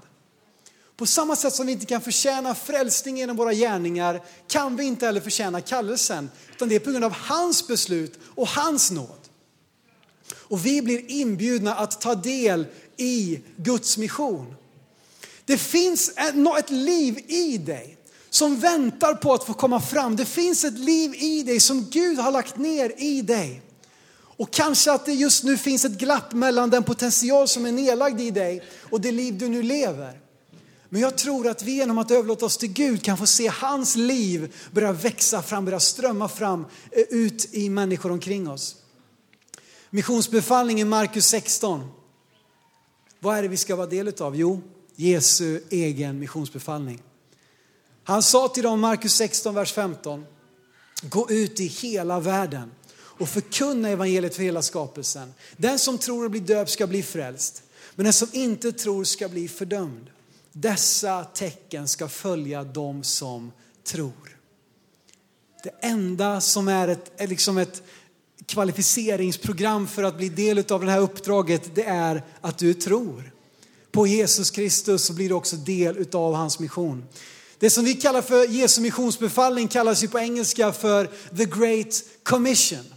På 0.98 1.06
samma 1.06 1.36
sätt 1.36 1.54
som 1.54 1.66
vi 1.66 1.72
inte 1.72 1.86
kan 1.86 2.02
förtjäna 2.02 2.56
frälsning 2.56 3.18
genom 3.18 3.38
våra 3.38 3.54
gärningar 3.54 4.22
kan 4.48 4.76
vi 4.76 4.84
inte 4.84 5.06
heller 5.06 5.22
förtjäna 5.22 5.62
kallelsen. 5.62 6.30
Utan 6.56 6.70
det 6.70 6.76
är 6.76 6.80
på 6.80 6.92
grund 6.92 7.06
av 7.06 7.12
hans 7.12 7.68
beslut 7.68 8.20
och 8.36 8.48
hans 8.48 8.92
nåd. 8.92 9.20
Och 10.34 10.66
vi 10.66 10.82
blir 10.82 11.12
inbjudna 11.12 11.76
att 11.76 12.02
ta 12.02 12.16
del 12.16 12.68
i 12.98 13.40
Guds 13.58 13.98
mission. 13.98 14.56
Det 15.46 15.58
finns 15.58 16.14
ett 16.60 16.70
liv 16.70 17.20
i 17.28 17.58
dig 17.58 17.98
som 18.30 18.60
väntar 18.60 19.14
på 19.14 19.34
att 19.34 19.44
få 19.44 19.54
komma 19.54 19.82
fram. 19.82 20.16
Det 20.16 20.26
finns 20.26 20.64
ett 20.64 20.80
liv 20.80 21.16
i 21.16 21.44
dig 21.44 21.60
som 21.60 21.86
Gud 21.90 22.20
har 22.20 22.32
lagt 22.32 22.58
ner 22.58 22.94
i 22.98 23.22
dig. 23.22 23.62
Och 24.38 24.52
kanske 24.52 24.92
att 24.92 25.06
det 25.06 25.14
just 25.14 25.44
nu 25.44 25.58
finns 25.58 25.86
ett 25.86 25.98
glapp 25.98 26.34
mellan 26.34 26.70
den 26.70 26.84
potential 26.84 27.48
som 27.48 27.66
är 27.66 27.72
nedlagd 27.72 28.22
i 28.22 28.32
dig 28.32 28.64
och 28.90 29.02
det 29.02 29.12
liv 29.12 29.38
du 29.38 29.50
nu 29.50 29.64
lever. 29.64 30.25
Men 30.90 31.02
jag 31.02 31.18
tror 31.18 31.48
att 31.48 31.64
vi 31.64 31.72
genom 31.72 31.98
att 31.98 32.12
överlåta 32.12 32.46
oss 32.46 32.58
till 32.58 32.74
Gud 32.74 33.04
kan 33.04 33.18
få 33.18 33.26
se 33.26 33.48
hans 33.48 33.96
liv 33.96 34.56
börja 34.72 34.92
växa 34.92 35.42
fram, 35.42 35.66
börja 35.66 35.80
strömma 35.80 36.28
fram 36.28 36.66
eh, 36.92 37.04
ut 37.10 37.54
i 37.54 37.70
människor 37.70 38.12
omkring 38.12 38.50
oss. 38.50 38.76
Missionsbefallningen 39.90 40.90
Markus 40.90 41.26
16. 41.26 41.92
Vad 43.20 43.38
är 43.38 43.42
det 43.42 43.48
vi 43.48 43.58
ska 43.58 43.76
vara 43.76 43.88
del 43.88 44.14
av? 44.20 44.36
Jo, 44.36 44.62
Jesu 44.96 45.62
egen 45.70 46.20
missionsbefallning. 46.20 47.02
Han 48.04 48.24
sa 48.24 48.48
till 48.48 48.64
dem, 48.64 48.80
Markus 48.80 49.16
16, 49.16 49.56
vers 49.56 49.74
15, 49.74 50.26
gå 51.02 51.30
ut 51.30 51.60
i 51.60 51.66
hela 51.66 52.20
världen 52.20 52.72
och 52.96 53.30
förkunna 53.30 53.90
evangeliet 53.90 54.36
för 54.36 54.44
hela 54.44 54.62
skapelsen. 54.62 55.34
Den 55.58 55.80
som 55.80 55.98
tror 55.98 56.26
och 56.26 56.32
blir 56.32 56.42
döpt 56.42 56.72
ska 56.72 56.88
bli 56.88 57.04
frälst, 57.04 57.64
men 57.96 58.04
den 58.04 58.14
som 58.14 58.28
inte 58.32 58.72
tror 58.72 59.04
ska 59.04 59.30
bli 59.30 59.48
fördömd. 59.48 60.10
Dessa 60.58 61.24
tecken 61.24 61.88
ska 61.88 62.08
följa 62.08 62.64
dem 62.64 63.04
som 63.04 63.52
tror. 63.84 64.38
Det 65.64 65.70
enda 65.82 66.42
som 66.42 66.68
är 66.68 66.88
ett, 66.88 67.12
är 67.18 67.28
liksom 67.28 67.58
ett 67.58 67.84
kvalificeringsprogram 68.46 69.88
för 69.88 70.04
att 70.04 70.18
bli 70.18 70.30
del 70.30 70.58
av 70.72 70.86
det 70.86 70.92
här 70.92 71.00
uppdraget, 71.00 71.76
det 71.76 71.84
är 71.84 72.24
att 72.42 72.58
du 72.58 72.74
tror. 72.74 73.32
På 73.92 74.08
Jesus 74.08 74.52
Kristus 74.52 75.06
så 75.06 75.14
blir 75.14 75.30
du 75.30 75.36
också 75.36 75.56
del 75.56 76.08
av 76.14 76.34
hans 76.34 76.60
mission. 76.60 77.06
Det 77.60 77.70
som 77.70 77.86
vi 77.86 77.94
kallar 77.94 78.22
för 78.22 78.48
Jesu 78.48 78.82
missionsbefallning 78.82 79.68
kallas 79.68 80.04
ju 80.04 80.08
på 80.08 80.20
engelska 80.20 80.72
för 80.72 81.06
the 81.38 81.46
great 81.46 82.04
commission. 82.24 82.94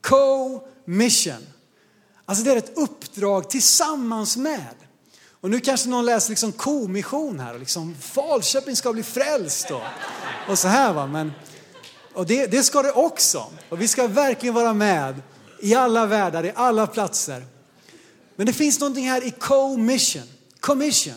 Co-mission. 0.00 1.46
Alltså 2.24 2.44
det 2.44 2.52
är 2.52 2.56
ett 2.56 2.78
uppdrag 2.78 3.50
tillsammans 3.50 4.36
med. 4.36 4.74
Och 5.40 5.50
nu 5.50 5.60
kanske 5.60 5.88
någon 5.88 6.04
läser 6.04 6.30
liksom 6.30 6.52
komission 6.52 7.40
här 7.40 7.54
och 7.54 7.60
liksom 7.60 7.94
Falköping 8.00 8.76
ska 8.76 8.92
bli 8.92 9.02
frälst 9.02 9.70
och, 9.70 9.82
och 10.48 10.58
så 10.58 10.68
här 10.68 10.92
va. 10.92 11.06
Men, 11.06 11.32
och 12.14 12.26
det, 12.26 12.46
det 12.46 12.62
ska 12.62 12.82
det 12.82 12.92
också. 12.92 13.46
Och 13.68 13.80
vi 13.80 13.88
ska 13.88 14.06
verkligen 14.06 14.54
vara 14.54 14.74
med 14.74 15.22
i 15.60 15.74
alla 15.74 16.06
världar, 16.06 16.44
i 16.44 16.52
alla 16.54 16.86
platser. 16.86 17.44
Men 18.36 18.46
det 18.46 18.52
finns 18.52 18.80
någonting 18.80 19.08
här 19.08 19.24
i 19.24 19.30
co-mission, 19.30 20.22
commission. 20.60 21.14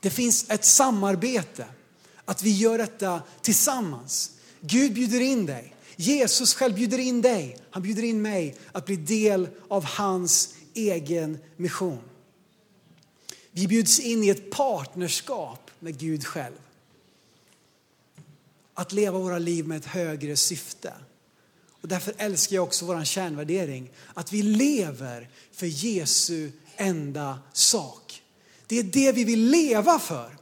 Det 0.00 0.10
finns 0.10 0.50
ett 0.50 0.64
samarbete, 0.64 1.64
att 2.24 2.42
vi 2.42 2.50
gör 2.50 2.78
detta 2.78 3.22
tillsammans. 3.42 4.30
Gud 4.60 4.92
bjuder 4.92 5.20
in 5.20 5.46
dig. 5.46 5.74
Jesus 5.96 6.54
själv 6.54 6.74
bjuder 6.74 6.98
in 6.98 7.22
dig. 7.22 7.58
Han 7.70 7.82
bjuder 7.82 8.02
in 8.02 8.22
mig 8.22 8.56
att 8.72 8.86
bli 8.86 8.96
del 8.96 9.48
av 9.68 9.84
hans 9.84 10.54
egen 10.74 11.38
mission. 11.56 11.98
Vi 13.56 13.66
bjuds 13.66 14.00
in 14.00 14.24
i 14.24 14.28
ett 14.28 14.50
partnerskap 14.50 15.70
med 15.78 15.98
Gud 15.98 16.26
själv. 16.26 16.56
att 18.74 18.92
leva 18.92 19.18
våra 19.18 19.38
liv 19.38 19.66
med 19.66 19.76
ett 19.76 19.86
högre 19.86 20.36
syfte. 20.36 20.92
Och 21.80 21.88
därför 21.88 22.14
älskar 22.18 22.56
jag 22.56 22.64
också 22.64 22.84
vår 22.84 23.04
kärnvärdering, 23.04 23.90
att 24.14 24.32
vi 24.32 24.42
lever 24.42 25.30
för 25.52 25.66
Jesu 25.66 26.50
enda 26.76 27.38
sak. 27.52 28.22
Det 28.66 28.78
är 28.78 28.82
det 28.82 29.12
vi 29.12 29.24
vill 29.24 29.50
leva 29.50 29.98
för. 29.98 30.36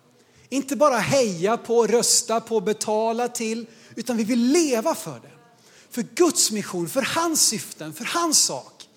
Inte 0.48 0.76
bara 0.76 0.98
heja 0.98 1.56
på, 1.56 1.86
rösta 1.86 2.40
på, 2.40 2.60
betala 2.60 3.28
till, 3.28 3.66
utan 3.94 4.16
vi 4.16 4.24
vill 4.24 4.52
leva 4.52 4.94
för 4.94 5.20
det. 5.20 5.32
För 5.90 6.02
Guds 6.14 6.50
mission, 6.52 6.88
för 6.88 7.02
hans 7.02 7.42
syften, 7.42 7.92
för 7.92 8.04
hans 8.04 8.38
sak. 8.38 8.88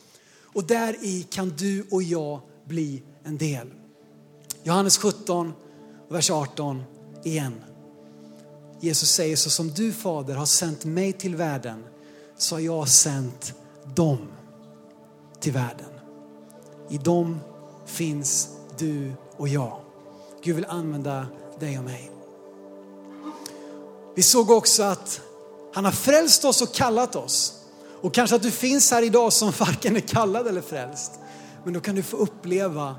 Och 0.42 0.64
där 0.64 0.98
i 1.02 1.24
kan 1.30 1.50
du 1.50 1.86
och 1.92 2.04
jag 2.04 2.42
bli 2.66 3.04
en 3.24 3.38
del. 3.38 3.72
Johannes 4.68 4.98
17, 4.98 5.54
vers 6.10 6.30
18 6.30 6.84
igen. 7.24 7.64
Jesus 8.80 9.12
säger 9.12 9.36
så 9.36 9.50
som 9.50 9.70
du 9.70 9.94
fader 9.94 10.36
har 10.36 10.46
sänt 10.46 10.86
mig 10.86 11.14
till 11.14 11.36
världen 11.36 11.86
så 12.38 12.56
har 12.56 12.60
jag 12.60 12.88
sänt 12.88 13.54
dem 13.96 14.28
till 15.40 15.54
världen. 15.54 15.90
I 16.90 16.98
dem 16.98 17.40
finns 17.86 18.50
du 18.78 19.14
och 19.38 19.48
jag. 19.48 19.80
Gud 20.44 20.56
vill 20.56 20.66
använda 20.66 21.28
dig 21.60 21.78
och 21.78 21.84
mig. 21.84 22.12
Vi 24.16 24.24
såg 24.24 24.52
också 24.52 24.84
att 24.84 25.22
han 25.74 25.86
har 25.86 25.92
frälst 25.92 26.46
oss 26.46 26.62
och 26.62 26.74
kallat 26.74 27.16
oss. 27.16 27.54
Och 28.02 28.14
kanske 28.14 28.36
att 28.36 28.44
du 28.44 28.52
finns 28.52 28.92
här 28.92 29.02
idag 29.02 29.34
som 29.34 29.52
varken 29.60 29.96
är 29.96 30.00
kallad 30.00 30.48
eller 30.48 30.62
frälst. 30.62 31.12
Men 31.64 31.74
då 31.74 31.80
kan 31.80 31.96
du 31.96 32.04
få 32.04 32.18
uppleva 32.18 32.96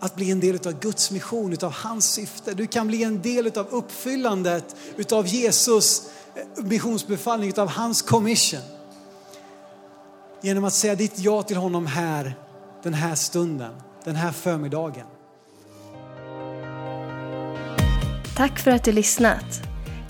att 0.00 0.16
bli 0.16 0.30
en 0.30 0.40
del 0.40 0.58
av 0.66 0.80
Guds 0.80 1.10
mission, 1.10 1.56
av 1.62 1.72
hans 1.72 2.12
syfte. 2.12 2.54
Du 2.54 2.66
kan 2.66 2.86
bli 2.86 3.02
en 3.02 3.22
del 3.22 3.58
av 3.58 3.66
uppfyllandet 3.70 4.76
av 5.12 5.26
Jesus 5.26 6.02
eh, 6.34 6.42
missionsbefallning, 6.64 7.58
av 7.58 7.68
hans 7.68 8.02
commission. 8.02 8.60
Genom 10.42 10.64
att 10.64 10.72
säga 10.72 10.94
ditt 10.94 11.18
ja 11.18 11.42
till 11.42 11.56
honom 11.56 11.86
här, 11.86 12.34
den 12.82 12.94
här 12.94 13.14
stunden, 13.14 13.72
den 14.04 14.16
här 14.16 14.32
förmiddagen. 14.32 15.06
Tack 18.36 18.58
för 18.58 18.70
att 18.70 18.84
du 18.84 18.92
lyssnat. 18.92 19.62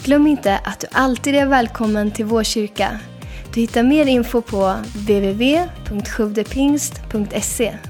Glöm 0.03 0.26
inte 0.26 0.59
att 0.59 0.81
du 0.81 0.87
alltid 0.92 1.35
är 1.35 1.46
välkommen 1.46 2.11
till 2.11 2.24
vår 2.24 2.42
kyrka. 2.42 3.00
Du 3.55 3.61
hittar 3.61 3.83
mer 3.83 4.07
info 4.07 4.42
på 4.42 4.76
www.sjuvdepingst.se 4.94 7.89